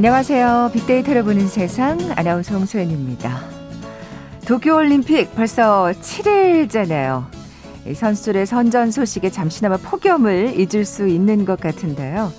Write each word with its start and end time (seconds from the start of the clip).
안녕하세요. 0.00 0.70
빅데이터를 0.72 1.22
보는 1.24 1.46
세상 1.46 1.98
아나운서 2.16 2.54
홍소연입니다. 2.54 3.38
도쿄올림픽 4.46 5.34
벌써 5.34 5.92
7일째네요. 6.00 7.26
선수들의 7.94 8.46
선전 8.46 8.92
소식에 8.92 9.28
잠시나마 9.28 9.76
폭염을 9.76 10.58
잊을 10.58 10.86
수 10.86 11.06
있는 11.06 11.44
것 11.44 11.60
같은데요. 11.60 12.32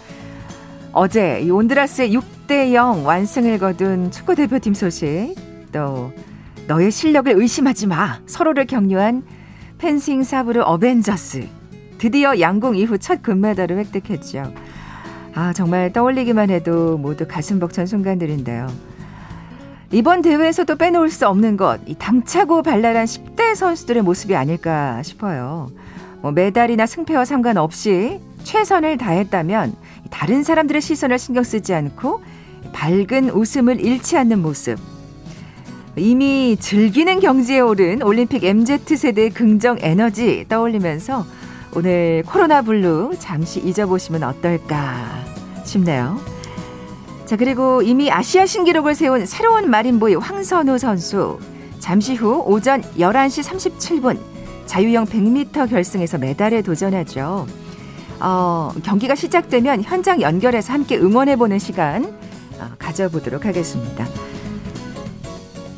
어제 0.91 1.47
온드라스의 1.47 2.17
6대 2.17 2.73
0 2.73 3.05
완승을 3.05 3.59
거둔 3.59 4.09
축구 4.09 4.33
대표팀 4.33 4.73
소식 4.73 5.35
또 5.71 6.11
너의 6.65 6.89
실력을 6.89 7.31
의심하지 7.31 7.85
마 7.85 8.21
서로를 8.25 8.65
격려한 8.65 9.21
펜싱 9.77 10.23
사브르 10.23 10.61
어벤져스 10.61 11.47
드디어 11.99 12.39
양궁 12.39 12.75
이후 12.75 12.97
첫 12.97 13.21
금메달을 13.21 13.77
획득했죠. 13.77 14.51
아 15.33 15.53
정말 15.53 15.93
떠올리기만 15.93 16.49
해도 16.49 16.97
모두 16.97 17.25
가슴 17.27 17.59
벅찬 17.59 17.85
순간들인데요. 17.85 18.67
이번 19.91 20.21
대회에서도 20.21 20.75
빼놓을 20.75 21.09
수 21.09 21.27
없는 21.27 21.57
것, 21.57 21.81
이 21.85 21.95
당차고 21.95 22.63
발랄한 22.63 23.05
10대 23.05 23.55
선수들의 23.55 24.03
모습이 24.03 24.35
아닐까 24.35 25.01
싶어요. 25.03 25.69
뭐 26.21 26.31
메달이나 26.31 26.85
승패와 26.85 27.25
상관없이 27.25 28.19
최선을 28.43 28.97
다했다면 28.97 29.75
다른 30.09 30.43
사람들의 30.43 30.81
시선을 30.81 31.19
신경 31.19 31.43
쓰지 31.43 31.73
않고 31.73 32.21
밝은 32.73 33.31
웃음을 33.31 33.79
잃지 33.81 34.17
않는 34.17 34.41
모습. 34.41 34.77
이미 35.97 36.55
즐기는 36.57 37.19
경지에 37.19 37.59
오른 37.59 38.01
올림픽 38.01 38.45
MZ세대의 38.45 39.31
긍정 39.31 39.77
에너지 39.81 40.45
떠올리면서 40.47 41.25
오늘 41.73 42.23
코로나 42.25 42.61
블루 42.61 43.13
잠시 43.19 43.59
잊어보시면 43.59 44.23
어떨까 44.23 45.23
싶네요. 45.63 46.19
자, 47.25 47.37
그리고 47.37 47.81
이미 47.81 48.11
아시아 48.11 48.45
신기록을 48.45 48.93
세운 48.93 49.25
새로운 49.25 49.69
마린보이 49.69 50.15
황선우 50.15 50.77
선수. 50.77 51.39
잠시 51.79 52.13
후 52.15 52.43
오전 52.45 52.81
11시 52.81 53.43
37분 53.43 54.19
자유형 54.65 55.05
100m 55.05 55.69
결승에서 55.69 56.17
메달에 56.17 56.61
도전하죠. 56.61 57.47
어, 58.19 58.71
경기가 58.83 59.15
시작되면 59.15 59.83
현장 59.83 60.21
연결해서 60.21 60.73
함께 60.73 60.97
응원해보는 60.97 61.57
시간 61.57 62.05
어, 62.59 62.69
가져보도록 62.77 63.45
하겠습니다. 63.45 64.05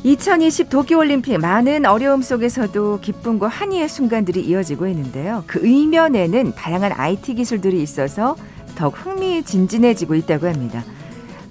2020 0.04 0.68
도쿄올림픽 0.68 1.40
많은 1.40 1.86
어려움 1.86 2.20
속에서도 2.20 3.00
기쁨과 3.00 3.48
환희의 3.48 3.88
순간들이 3.88 4.42
이어지고 4.42 4.86
있는데요. 4.88 5.44
그 5.46 5.60
이면에는 5.66 6.54
다양한 6.54 6.92
IT 6.92 7.34
기술들이 7.34 7.82
있어서 7.82 8.36
더욱 8.74 8.94
흥미진진해지고 8.98 10.14
있다고 10.16 10.46
합니다. 10.46 10.84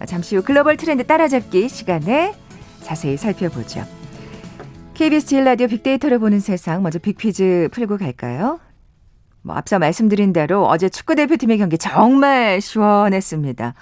잠시 0.05 0.35
후 0.35 0.43
글로벌 0.43 0.77
트렌드 0.77 1.03
따라잡기 1.03 1.67
시간에 1.67 2.35
자세히 2.83 3.17
살펴보죠. 3.17 3.85
KBS 4.93 5.25
제일 5.25 5.45
라디오 5.45 5.65
빅데이터를 5.65 6.19
보는 6.19 6.39
세상 6.39 6.83
먼저 6.83 6.99
빅퀴즈 6.99 7.69
풀고 7.71 7.97
갈까요? 7.97 8.59
뭐 9.41 9.55
앞서 9.55 9.79
말씀드린 9.79 10.31
대로 10.31 10.67
어제 10.67 10.89
축구 10.89 11.15
대표팀의 11.15 11.57
경기 11.57 11.79
정말 11.79 12.61
시원했습니다. 12.61 13.73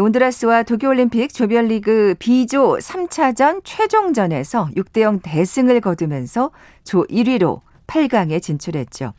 온드라스와 0.00 0.64
도쿄올림픽 0.64 1.32
조별리그 1.32 2.16
B조 2.18 2.78
3차전 2.78 3.60
최종전에서 3.64 4.70
6대0 4.76 5.20
대승을 5.22 5.80
거두면서 5.80 6.50
조 6.82 7.04
1위로 7.04 7.60
8강에 7.86 8.42
진출했죠. 8.42 9.12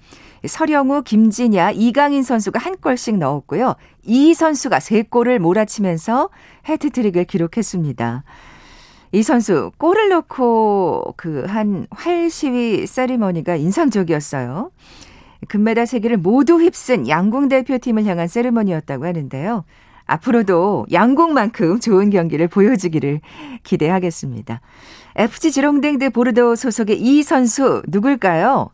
서령우, 0.45 1.03
김진야, 1.03 1.71
이강인 1.71 2.23
선수가 2.23 2.59
한 2.59 2.77
골씩 2.77 3.17
넣었고요. 3.17 3.75
이 4.03 4.33
선수가 4.33 4.79
세 4.79 5.01
골을 5.03 5.39
몰아치면서 5.39 6.29
해트트릭을 6.67 7.23
기록했습니다. 7.25 8.23
이 9.11 9.23
선수 9.23 9.71
골을 9.77 10.09
넣고 10.09 11.13
그 11.15 11.45
한 11.47 11.87
활시위 11.89 12.85
세리머니가 12.85 13.55
인상적이었어요. 13.55 14.71
금메달 15.47 15.87
세개를 15.87 16.17
모두 16.17 16.59
휩쓴 16.59 17.07
양궁 17.07 17.47
대표팀을 17.47 18.05
향한 18.05 18.27
세리머니였다고 18.27 19.05
하는데요. 19.05 19.63
앞으로도 20.05 20.85
양궁만큼 20.91 21.79
좋은 21.79 22.09
경기를 22.09 22.47
보여주기를 22.47 23.21
기대하겠습니다. 23.63 24.61
FC 25.15 25.51
지롱댕드 25.51 26.09
보르도 26.11 26.55
소속의 26.55 26.99
이 26.99 27.23
선수 27.23 27.81
누굴까요? 27.87 28.69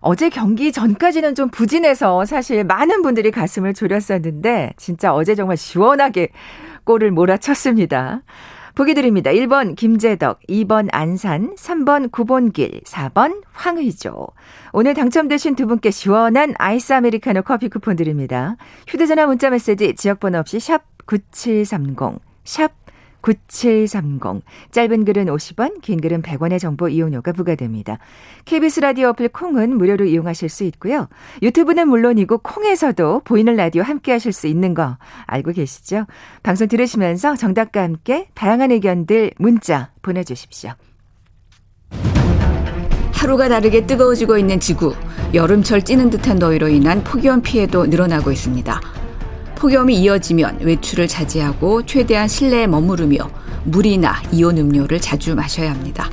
어제 0.00 0.28
경기 0.28 0.70
전까지는 0.70 1.34
좀 1.34 1.48
부진해서 1.48 2.26
사실 2.26 2.62
많은 2.64 3.00
분들이 3.00 3.30
가슴을 3.30 3.72
졸였었는데 3.72 4.74
진짜 4.76 5.14
어제 5.14 5.34
정말 5.34 5.56
시원하게 5.56 6.28
골을 6.84 7.10
몰아쳤습니다. 7.10 8.22
보기 8.74 8.94
드립니다. 8.94 9.30
1번 9.30 9.76
김재덕, 9.76 10.40
2번 10.48 10.88
안산, 10.90 11.54
3번 11.54 12.10
구본길, 12.10 12.80
4번 12.82 13.42
황의조. 13.52 14.26
오늘 14.72 14.94
당첨되신 14.94 15.54
두 15.54 15.68
분께 15.68 15.92
시원한 15.92 16.54
아이스 16.58 16.92
아메리카노 16.92 17.42
커피 17.42 17.68
쿠폰 17.68 17.94
드립니다. 17.94 18.56
휴대전화 18.88 19.26
문자 19.26 19.48
메시지 19.50 19.94
지역번호 19.94 20.40
없이 20.40 20.58
샵 20.58 20.82
9730, 21.06 22.18
샵 22.42 22.72
9730. 23.24 24.42
짧은 24.70 25.04
글은 25.06 25.26
50원, 25.26 25.80
긴 25.80 26.00
글은 26.00 26.20
100원의 26.20 26.60
정보 26.60 26.88
이용료가 26.88 27.32
부과됩니다. 27.32 27.98
KBS 28.44 28.80
라디오 28.80 29.08
어플 29.08 29.30
콩은 29.30 29.78
무료로 29.78 30.04
이용하실 30.04 30.50
수 30.50 30.64
있고요. 30.64 31.08
유튜브는 31.42 31.88
물론이고 31.88 32.38
콩에서도 32.38 33.22
보이는 33.24 33.56
라디오 33.56 33.82
함께 33.82 34.12
하실 34.12 34.32
수 34.32 34.46
있는 34.46 34.74
거 34.74 34.98
알고 35.26 35.52
계시죠? 35.52 36.06
방송 36.42 36.68
들으시면서 36.68 37.36
정답과 37.36 37.82
함께 37.82 38.28
다양한 38.34 38.70
의견들 38.70 39.32
문자 39.38 39.90
보내주십시오. 40.02 40.72
하루가 43.12 43.48
다르게 43.48 43.86
뜨거워지고 43.86 44.36
있는 44.36 44.60
지구. 44.60 44.94
여름철 45.32 45.82
찌는 45.82 46.10
듯한 46.10 46.38
더위로 46.38 46.68
인한 46.68 47.02
폭염 47.02 47.40
피해도 47.40 47.86
늘어나고 47.86 48.30
있습니다. 48.30 49.03
폭염이 49.56 49.96
이어지면 49.96 50.60
외출을 50.60 51.08
자제하고 51.08 51.86
최대한 51.86 52.28
실내에 52.28 52.66
머무르며 52.66 53.30
물이나 53.64 54.22
이온 54.32 54.58
음료를 54.58 55.00
자주 55.00 55.34
마셔야 55.34 55.70
합니다. 55.70 56.10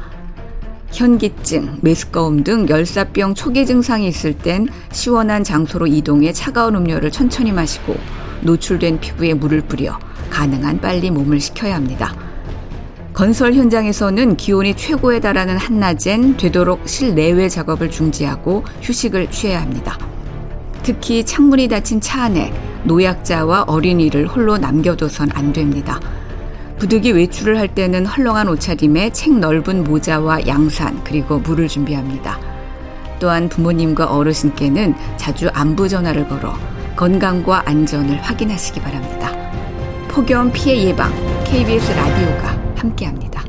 현기증, 0.91 1.79
메스꺼움 1.81 2.43
등 2.43 2.67
열사병 2.67 3.33
초기 3.33 3.65
증상이 3.65 4.07
있을 4.07 4.37
땐 4.37 4.67
시원한 4.91 5.43
장소로 5.43 5.87
이동해 5.87 6.33
차가운 6.33 6.75
음료를 6.75 7.11
천천히 7.11 7.51
마시고 7.51 7.95
노출된 8.41 8.99
피부에 8.99 9.33
물을 9.33 9.61
뿌려 9.61 9.97
가능한 10.29 10.81
빨리 10.81 11.11
몸을 11.11 11.39
식혀야 11.39 11.75
합니다. 11.75 12.13
건설 13.13 13.53
현장에서는 13.53 14.37
기온이 14.37 14.75
최고에 14.75 15.19
달하는 15.19 15.57
한낮엔 15.57 16.37
되도록 16.37 16.87
실내외 16.87 17.49
작업을 17.49 17.91
중지하고 17.91 18.63
휴식을 18.81 19.31
취해야 19.31 19.61
합니다. 19.61 19.97
특히 20.83 21.23
창문이 21.23 21.67
닫힌 21.67 22.01
차 22.01 22.23
안에 22.23 22.51
노약자와 22.83 23.65
어린이를 23.67 24.27
홀로 24.27 24.57
남겨둬선 24.57 25.29
안 25.33 25.53
됩니다. 25.53 25.99
부득이 26.79 27.11
외출을 27.11 27.59
할 27.59 27.67
때는 27.67 28.07
헐렁한 28.07 28.47
옷차림에 28.47 29.11
책 29.11 29.37
넓은 29.37 29.83
모자와 29.83 30.47
양산 30.47 31.03
그리고 31.03 31.37
물을 31.37 31.67
준비합니다. 31.67 32.39
또한 33.19 33.49
부모님과 33.49 34.07
어르신께는 34.07 34.95
자주 35.17 35.47
안부 35.53 35.87
전화를 35.87 36.27
걸어 36.27 36.55
건강과 36.95 37.69
안전을 37.69 38.19
확인하시기 38.21 38.79
바랍니다. 38.79 39.31
폭염 40.07 40.51
피해 40.51 40.87
예방 40.87 41.11
KBS 41.45 41.91
라디오가 41.91 42.57
함께합니다. 42.75 43.43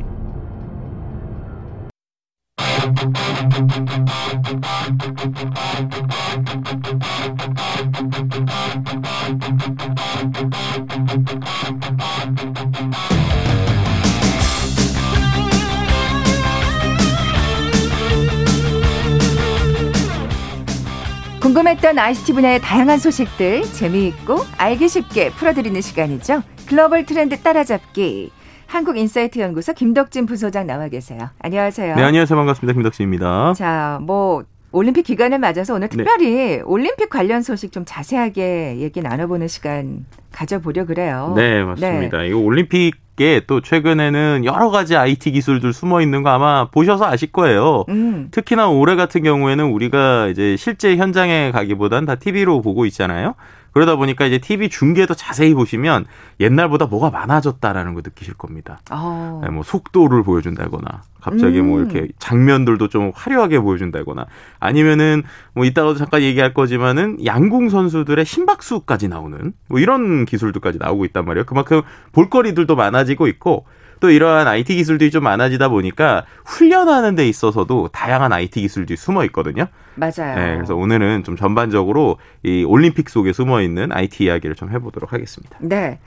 궁금했던 21.52 21.98
ICT 21.98 22.32
분야의 22.32 22.60
다양한 22.60 22.98
소식들 22.98 23.62
재미있고 23.64 24.38
알기 24.56 24.88
쉽게 24.88 25.28
풀어드리는 25.32 25.78
시간이죠. 25.82 26.42
글로벌 26.66 27.04
트렌드 27.04 27.38
따라잡기. 27.38 28.30
한국인사이트 28.66 29.38
연구소 29.38 29.74
김덕진 29.74 30.24
부소장 30.24 30.66
나와 30.66 30.88
계세요. 30.88 31.28
안녕하세요. 31.40 31.96
네, 31.96 32.02
안녕하세요. 32.02 32.38
반갑습니다. 32.38 32.72
김덕진입니다. 32.72 33.52
자, 33.54 33.98
뭐 34.00 34.44
올림픽 34.70 35.02
기간을 35.02 35.38
맞아서 35.40 35.74
오늘 35.74 35.88
네. 35.88 35.96
특별히 35.98 36.30
네. 36.30 36.62
올림픽 36.64 37.10
관련 37.10 37.42
소식 37.42 37.70
좀 37.70 37.84
자세하게 37.86 38.78
얘기 38.78 39.02
나눠보는 39.02 39.46
시간 39.46 40.06
가져보려 40.32 40.86
그래요. 40.86 41.34
네, 41.36 41.62
맞습니다. 41.62 42.22
네. 42.22 42.28
이 42.28 42.32
올림픽 42.32 43.01
에 43.22 43.40
또 43.46 43.60
최근에는 43.60 44.44
여러 44.44 44.70
가지 44.70 44.96
IT 44.96 45.32
기술들 45.32 45.72
숨어 45.72 46.00
있는 46.00 46.22
거 46.22 46.30
아마 46.30 46.68
보셔서 46.70 47.06
아실 47.06 47.32
거예요. 47.32 47.84
음. 47.88 48.28
특히나 48.30 48.68
올해 48.68 48.94
같은 48.96 49.22
경우에는 49.22 49.64
우리가 49.66 50.28
이제 50.28 50.56
실제 50.56 50.96
현장에 50.96 51.50
가기보단 51.52 52.04
다 52.04 52.14
TV로 52.16 52.60
보고 52.62 52.86
있잖아요. 52.86 53.34
그러다 53.72 53.96
보니까 53.96 54.26
이제 54.26 54.38
TV 54.38 54.68
중계도 54.68 55.14
자세히 55.14 55.54
보시면 55.54 56.06
옛날보다 56.40 56.86
뭐가 56.86 57.10
많아졌다라는 57.10 57.94
거 57.94 58.02
느끼실 58.04 58.34
겁니다. 58.34 58.80
어. 58.90 59.40
네, 59.44 59.50
뭐 59.50 59.62
속도를 59.62 60.22
보여준다거나 60.22 61.02
갑자기 61.20 61.62
뭐 61.62 61.78
음. 61.78 61.90
이렇게 61.90 62.08
장면들도 62.18 62.88
좀 62.88 63.12
화려하게 63.14 63.60
보여준다거나 63.60 64.26
아니면은 64.58 65.22
뭐 65.54 65.64
이따가도 65.64 65.96
잠깐 65.96 66.22
얘기할 66.22 66.52
거지만은 66.52 67.24
양궁 67.24 67.68
선수들의 67.68 68.24
심박수까지 68.24 69.08
나오는 69.08 69.52
뭐 69.68 69.80
이런 69.80 70.24
기술들까지 70.24 70.78
나오고 70.78 71.04
있단 71.06 71.24
말이에요. 71.24 71.44
그만큼 71.46 71.82
볼거리들도 72.12 72.74
많아지고 72.74 73.26
있고 73.28 73.64
또 74.02 74.10
이러한 74.10 74.48
IT 74.48 74.74
기술들이 74.74 75.12
좀 75.12 75.22
많아지다 75.22 75.68
보니까 75.68 76.26
훈련하는 76.44 77.14
데 77.14 77.28
있어서도 77.28 77.90
다양한 77.92 78.32
IT 78.32 78.60
기술들이 78.60 78.96
숨어 78.96 79.24
있거든요. 79.26 79.68
맞아요. 79.94 80.34
네, 80.34 80.56
그래서 80.56 80.74
오늘은 80.74 81.22
좀 81.22 81.36
전반적으로 81.36 82.18
이 82.42 82.64
올림픽 82.64 83.08
속에 83.08 83.32
숨어 83.32 83.62
있는 83.62 83.92
IT 83.92 84.24
이야기를 84.24 84.56
좀 84.56 84.72
해보도록 84.72 85.12
하겠습니다. 85.12 85.56
네. 85.60 86.00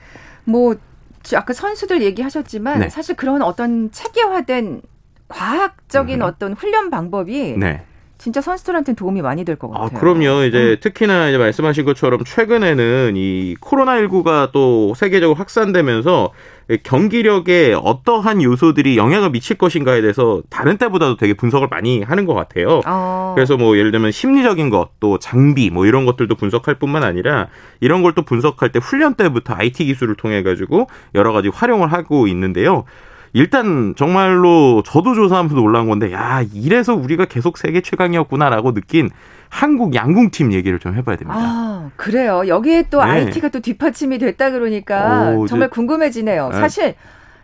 뭐저 0.44 1.38
아까 1.38 1.54
선수들 1.54 2.02
얘기하셨지만 2.02 2.80
네. 2.80 2.88
사실 2.90 3.16
그런 3.16 3.40
어떤 3.40 3.90
체계화된 3.90 4.82
과학적인 5.28 6.20
음. 6.20 6.26
어떤 6.26 6.52
훈련 6.52 6.90
방법이 6.90 7.56
네. 7.56 7.82
진짜 8.18 8.40
선수들한테는 8.40 8.96
도움이 8.96 9.22
많이 9.22 9.44
될것 9.44 9.70
아, 9.74 9.78
같아요. 9.84 10.00
그럼요. 10.00 10.44
이제 10.44 10.72
음. 10.72 10.76
특히나 10.80 11.28
이제 11.28 11.38
말씀하신 11.38 11.84
것처럼 11.84 12.24
최근에는 12.24 13.12
이 13.14 13.54
코로나19가 13.60 14.50
또 14.52 14.94
세계적으로 14.96 15.36
확산되면서 15.36 16.32
경기력에 16.82 17.76
어떠한 17.80 18.42
요소들이 18.42 18.96
영향을 18.96 19.30
미칠 19.30 19.56
것인가에 19.56 20.00
대해서 20.00 20.42
다른 20.50 20.78
때보다도 20.78 21.16
되게 21.16 21.34
분석을 21.34 21.68
많이 21.68 22.02
하는 22.02 22.26
것 22.26 22.34
같아요. 22.34 22.80
어. 22.86 23.32
그래서 23.36 23.56
뭐 23.56 23.78
예를 23.78 23.92
들면 23.92 24.10
심리적인 24.10 24.70
것, 24.70 24.90
또 24.98 25.20
장비 25.20 25.70
뭐 25.70 25.86
이런 25.86 26.06
것들도 26.06 26.34
분석할 26.34 26.74
뿐만 26.76 27.04
아니라 27.04 27.46
이런 27.80 28.02
걸 28.02 28.16
또 28.16 28.22
분석할 28.22 28.72
때 28.72 28.80
훈련 28.82 29.14
때부터 29.14 29.54
IT 29.54 29.84
기술을 29.84 30.16
통해 30.16 30.42
가지고 30.42 30.88
여러 31.14 31.32
가지 31.32 31.48
활용을 31.48 31.92
하고 31.92 32.26
있는데요. 32.26 32.84
일단 33.36 33.92
정말로 33.98 34.82
저도 34.82 35.14
조사하면서 35.14 35.56
놀란 35.56 35.86
건데 35.90 36.10
야 36.10 36.42
이래서 36.54 36.94
우리가 36.94 37.26
계속 37.26 37.58
세계 37.58 37.82
최강이었구나라고 37.82 38.72
느낀 38.72 39.10
한국 39.50 39.94
양궁팀 39.94 40.54
얘기를 40.54 40.78
좀 40.78 40.94
해봐야 40.94 41.16
됩니다. 41.16 41.38
아, 41.38 41.90
그래요. 41.96 42.44
여기에 42.48 42.84
또 42.88 43.04
네. 43.04 43.10
IT가 43.26 43.50
또 43.50 43.60
뒷받침이 43.60 44.16
됐다 44.16 44.50
그러니까 44.52 45.32
오, 45.36 45.46
정말 45.46 45.68
궁금해지네요. 45.68 46.48
네. 46.48 46.56
사실 46.56 46.94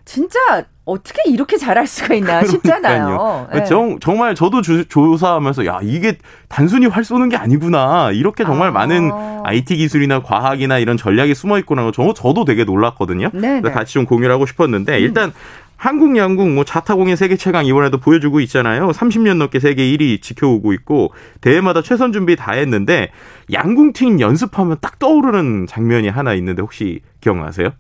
진짜 0.06 0.65
어떻게 0.85 1.31
이렇게 1.31 1.59
잘할 1.59 1.87
수가 1.87 2.15
있나 2.15 2.43
싶잖아요. 2.49 3.49
네. 3.53 3.65
정, 3.65 4.00
정말 4.00 4.35
저도 4.35 4.62
주- 4.62 4.88
조사하면서 4.88 5.65
야 5.67 5.79
이게 5.83 6.17
단순히 6.49 6.87
활 6.87 7.05
쏘는 7.05 7.29
게 7.29 7.37
아니구나 7.37 8.11
이렇게 8.12 8.45
정말 8.45 8.69
아. 8.69 8.73
많은 8.73 9.12
IT 9.45 9.77
기술이나 9.77 10.23
과학이나 10.23 10.79
이런 10.79 10.97
전략이 10.97 11.35
숨어 11.35 11.59
있구나 11.59 11.88
저 11.95 12.12
저도 12.15 12.45
되게 12.47 12.65
놀랐거든요. 12.65 13.29
같이 13.73 13.93
좀 13.95 14.06
공유를 14.06 14.35
하고 14.35 14.47
싶었는데 14.47 14.99
일단 14.99 15.33
한국 15.82 16.17
양궁 16.17 16.55
뭐 16.55 16.62
자타공인 16.62 17.17
세계 17.17 17.34
최강 17.34 17.67
이번에도 17.67 17.99
보여주고 17.99 18.38
있잖아요. 18.43 18.90
30년 18.90 19.38
넘게 19.38 19.58
세계 19.58 19.82
1위 19.82 20.23
지켜오고 20.23 20.73
있고 20.75 21.12
대회마다 21.40 21.82
최선 21.82 22.12
준비 22.12 22.37
다 22.37 22.52
했는데 22.52 23.11
양궁팀 23.52 24.20
연습하면 24.20 24.76
딱 24.81 25.00
떠오르는 25.00 25.67
장면이 25.67 26.08
하나 26.08 26.34
있는데 26.34 26.62
혹시 26.62 27.00
기억나세요? 27.20 27.70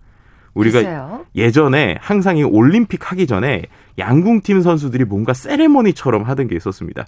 우리가 0.54 0.80
글쎄요. 0.80 1.26
예전에 1.36 1.96
항상 2.00 2.38
이 2.38 2.42
올림픽 2.42 3.08
하기 3.12 3.28
전에 3.28 3.66
양궁팀 3.96 4.62
선수들이 4.62 5.04
뭔가 5.04 5.32
세레머니처럼 5.32 6.24
하던 6.24 6.48
게 6.48 6.56
있었습니다. 6.56 7.06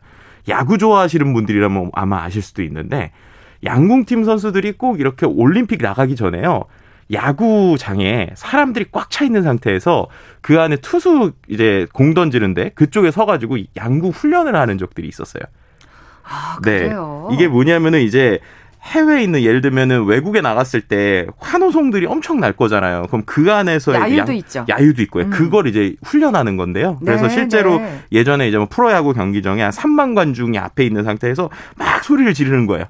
야구 0.49 0.79
좋아하시는 0.79 1.35
분들이라면 1.35 1.90
아마 1.93 2.23
아실 2.23 2.40
수도 2.40 2.62
있는데 2.62 3.11
양궁팀 3.64 4.23
선수들이 4.23 4.75
꼭 4.79 5.00
이렇게 5.00 5.26
올림픽 5.26 5.82
나가기 5.82 6.14
전에요. 6.14 6.67
야구장에 7.12 8.31
사람들이 8.35 8.87
꽉 8.93 9.11
차 9.11 9.25
있는 9.25 9.43
상태에서 9.43 10.09
그 10.41 10.61
안에 10.61 10.77
투수 10.77 11.33
이제 11.49 11.87
공 11.93 12.15
던지는데 12.15 12.71
그쪽에 12.75 13.11
서가지고 13.11 13.59
양구 13.77 14.09
훈련을 14.09 14.56
하는 14.56 14.79
적들이 14.79 15.06
있었어요. 15.09 15.43
아, 16.25 16.59
네. 16.65 16.79
그래요. 16.79 17.29
이게 17.33 17.47
뭐냐면은 17.49 18.01
이제 18.01 18.41
해외에 18.83 19.23
있는 19.23 19.43
예를 19.43 19.61
들면은 19.61 20.05
외국에 20.05 20.41
나갔을 20.41 20.83
때 20.83 21.27
환호성들이 21.39 22.06
엄청 22.06 22.41
날 22.41 22.53
거잖아요. 22.53 23.07
그럼 23.07 23.23
그 23.25 23.50
안에서 23.50 23.95
야유도 23.95 24.33
있죠. 24.33 24.67
야유도 24.69 25.03
있고요. 25.03 25.25
음. 25.25 25.31
그걸 25.31 25.67
이제 25.69 25.95
훈련하는 26.05 26.57
건데요. 26.57 26.99
그래서 27.05 27.29
네, 27.29 27.35
실제로 27.35 27.79
네. 27.79 28.00
예전에 28.12 28.47
이제 28.49 28.59
뭐 28.59 28.67
프로야구 28.69 29.15
경기장에 29.15 29.62
한 29.62 29.71
3만 29.71 30.15
관중이 30.15 30.59
앞에 30.59 30.85
있는 30.85 31.05
상태에서 31.05 31.49
막 31.77 32.05
소리를 32.05 32.33
지르는 32.35 32.67
거예요. 32.67 32.85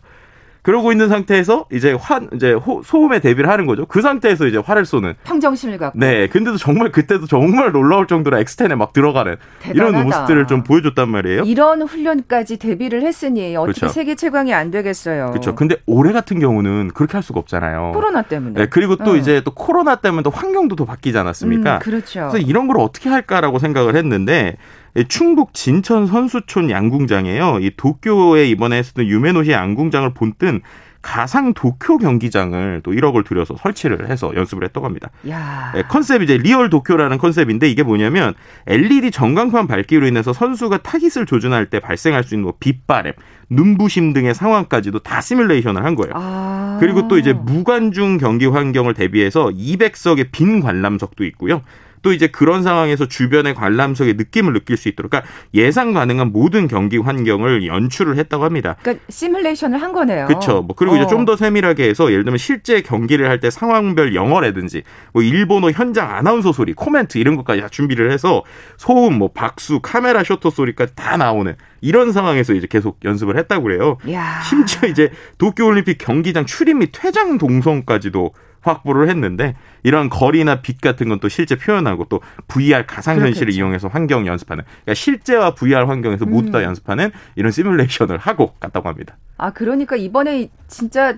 그러고 0.64 0.92
있는 0.92 1.10
상태에서 1.10 1.66
이제 1.70 1.92
환 1.92 2.30
이제 2.34 2.52
호- 2.54 2.82
소음에 2.82 3.20
대비를 3.20 3.50
하는 3.50 3.66
거죠. 3.66 3.84
그 3.84 4.00
상태에서 4.00 4.46
이제 4.46 4.56
활을 4.56 4.86
쏘는. 4.86 5.12
평정심을 5.24 5.76
갖고 5.76 5.98
네. 5.98 6.26
근데도 6.26 6.56
정말 6.56 6.90
그때도 6.90 7.26
정말 7.26 7.70
놀라울 7.70 8.06
정도로 8.06 8.38
엑스텐에 8.38 8.74
막 8.74 8.94
들어가는 8.94 9.36
이런 9.74 9.92
대단하다. 9.92 10.04
모습들을 10.04 10.46
좀 10.46 10.62
보여줬단 10.64 11.06
말이에요. 11.10 11.42
이런 11.42 11.82
훈련까지 11.82 12.56
대비를 12.56 13.02
했으니 13.02 13.54
어떻게 13.56 13.78
그렇죠. 13.80 13.92
세계 13.92 14.14
최강이 14.14 14.54
안 14.54 14.70
되겠어요. 14.70 15.32
그렇죠. 15.32 15.54
근데 15.54 15.76
올해 15.84 16.12
같은 16.14 16.38
경우는 16.40 16.92
그렇게 16.94 17.12
할 17.12 17.22
수가 17.22 17.40
없잖아요. 17.40 17.92
코로나 17.92 18.22
때문에. 18.22 18.54
네, 18.62 18.66
그리고 18.70 18.96
또 18.96 19.10
어. 19.10 19.16
이제 19.16 19.42
또 19.44 19.50
코로나 19.52 19.96
때문에 19.96 20.22
또 20.22 20.30
환경도 20.30 20.76
더 20.76 20.86
바뀌지 20.86 21.18
않았습니까? 21.18 21.74
음, 21.74 21.78
그렇죠. 21.80 22.28
그래서 22.30 22.38
이런 22.38 22.68
걸 22.68 22.78
어떻게 22.80 23.10
할까라고 23.10 23.58
생각을 23.58 23.96
했는데 23.96 24.56
이 24.56 24.83
충북 25.08 25.54
진천 25.54 26.06
선수촌 26.06 26.70
양궁장에요. 26.70 27.58
이 27.60 27.72
도쿄에 27.76 28.46
이번에 28.48 28.78
했었던 28.78 29.06
유메노시 29.06 29.50
양궁장을 29.50 30.14
본뜬 30.14 30.62
가상 31.04 31.52
도쿄 31.52 31.98
경기장을 31.98 32.80
또 32.82 32.90
1억을 32.92 33.26
들여서 33.26 33.56
설치를 33.60 34.08
해서 34.08 34.32
연습을 34.34 34.64
했다고 34.64 34.86
합니다. 34.86 35.10
야. 35.28 35.70
네, 35.74 35.82
컨셉이 35.82 36.24
이제 36.24 36.38
real 36.38 36.70
도쿄라는 36.70 37.18
컨셉인데 37.18 37.68
이게 37.68 37.82
뭐냐면 37.82 38.32
LED 38.66 39.10
전광판 39.10 39.66
밝기로 39.66 40.06
인해서 40.06 40.32
선수가 40.32 40.78
타깃을 40.78 41.26
조준할 41.26 41.66
때 41.66 41.78
발생할 41.78 42.24
수 42.24 42.34
있는 42.34 42.44
뭐 42.44 42.54
빛바램, 42.58 43.12
눈부심 43.50 44.14
등의 44.14 44.34
상황까지도 44.34 45.00
다 45.00 45.20
시뮬레이션을 45.20 45.84
한 45.84 45.94
거예요. 45.94 46.12
아. 46.16 46.78
그리고 46.80 47.06
또 47.06 47.18
이제 47.18 47.34
무관중 47.34 48.16
경기 48.16 48.46
환경을 48.46 48.94
대비해서 48.94 49.50
200석의 49.50 50.28
빈 50.32 50.60
관람석도 50.60 51.24
있고요. 51.26 51.60
또 52.04 52.12
이제 52.12 52.26
그런 52.26 52.62
상황에서 52.62 53.08
주변의 53.08 53.54
관람석의 53.54 54.14
느낌을 54.14 54.52
느낄 54.52 54.76
수 54.76 54.88
있도록 54.90 55.10
그러니까 55.10 55.30
예상 55.54 55.94
가능한 55.94 56.32
모든 56.32 56.68
경기 56.68 56.98
환경을 56.98 57.66
연출을 57.66 58.18
했다고 58.18 58.44
합니다. 58.44 58.76
그러니까 58.82 59.04
시뮬레이션을 59.08 59.80
한 59.80 59.92
거네요. 59.92 60.26
그렇죠. 60.26 60.60
뭐 60.62 60.76
그리고 60.76 60.96
이제 60.96 61.04
어. 61.04 61.08
좀더 61.08 61.36
세밀하게 61.36 61.88
해서 61.88 62.12
예를 62.12 62.24
들면 62.24 62.38
실제 62.38 62.82
경기를 62.82 63.28
할 63.28 63.34
때 63.40 63.50
상황별 63.50 64.14
영어라든지 64.14 64.84
뭐 65.12 65.22
일본어 65.22 65.70
현장 65.72 66.14
아나운서 66.14 66.52
소리, 66.52 66.72
코멘트 66.72 67.18
이런 67.18 67.34
것까지 67.36 67.62
다 67.62 67.68
준비를 67.68 68.12
해서 68.12 68.44
소음, 68.76 69.18
뭐 69.18 69.32
박수, 69.34 69.80
카메라 69.80 70.22
셔터 70.22 70.50
소리까지 70.50 70.94
다 70.94 71.16
나오는 71.16 71.56
이런 71.80 72.12
상황에서 72.12 72.52
이제 72.54 72.68
계속 72.70 73.00
연습을 73.04 73.36
했다고 73.38 73.64
그래요. 73.64 73.98
야. 74.12 74.40
심지어 74.42 74.88
이제 74.88 75.10
도쿄올림픽 75.38 75.98
경기장 75.98 76.46
출입 76.46 76.76
및 76.76 76.90
퇴장 76.92 77.38
동선까지도 77.38 78.32
확보를 78.64 79.08
했는데 79.08 79.54
이런 79.82 80.08
거리나 80.08 80.60
빛 80.62 80.80
같은 80.80 81.08
건 81.08 81.14
또 81.24 81.28
실제 81.28 81.56
표현하고 81.56 82.06
또 82.10 82.20
VR 82.48 82.84
가상 82.86 83.14
현실을 83.16 83.32
그렇겠죠. 83.46 83.56
이용해서 83.58 83.88
환경 83.88 84.26
연습하는 84.26 84.64
그러니까 84.64 84.94
실제와 84.94 85.54
VR 85.54 85.84
환경에서 85.84 86.26
모두 86.26 86.50
다 86.50 86.58
음. 86.58 86.64
연습하는 86.64 87.12
이런 87.36 87.52
시뮬레이션을 87.52 88.18
하고 88.18 88.52
갔다고 88.60 88.88
합니다. 88.88 89.16
아 89.38 89.50
그러니까 89.52 89.96
이번에 89.96 90.48
진짜 90.68 91.16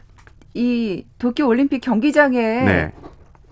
이 0.54 1.04
도쿄 1.18 1.46
올림픽 1.46 1.80
경기장에 1.80 2.38
네. 2.38 2.92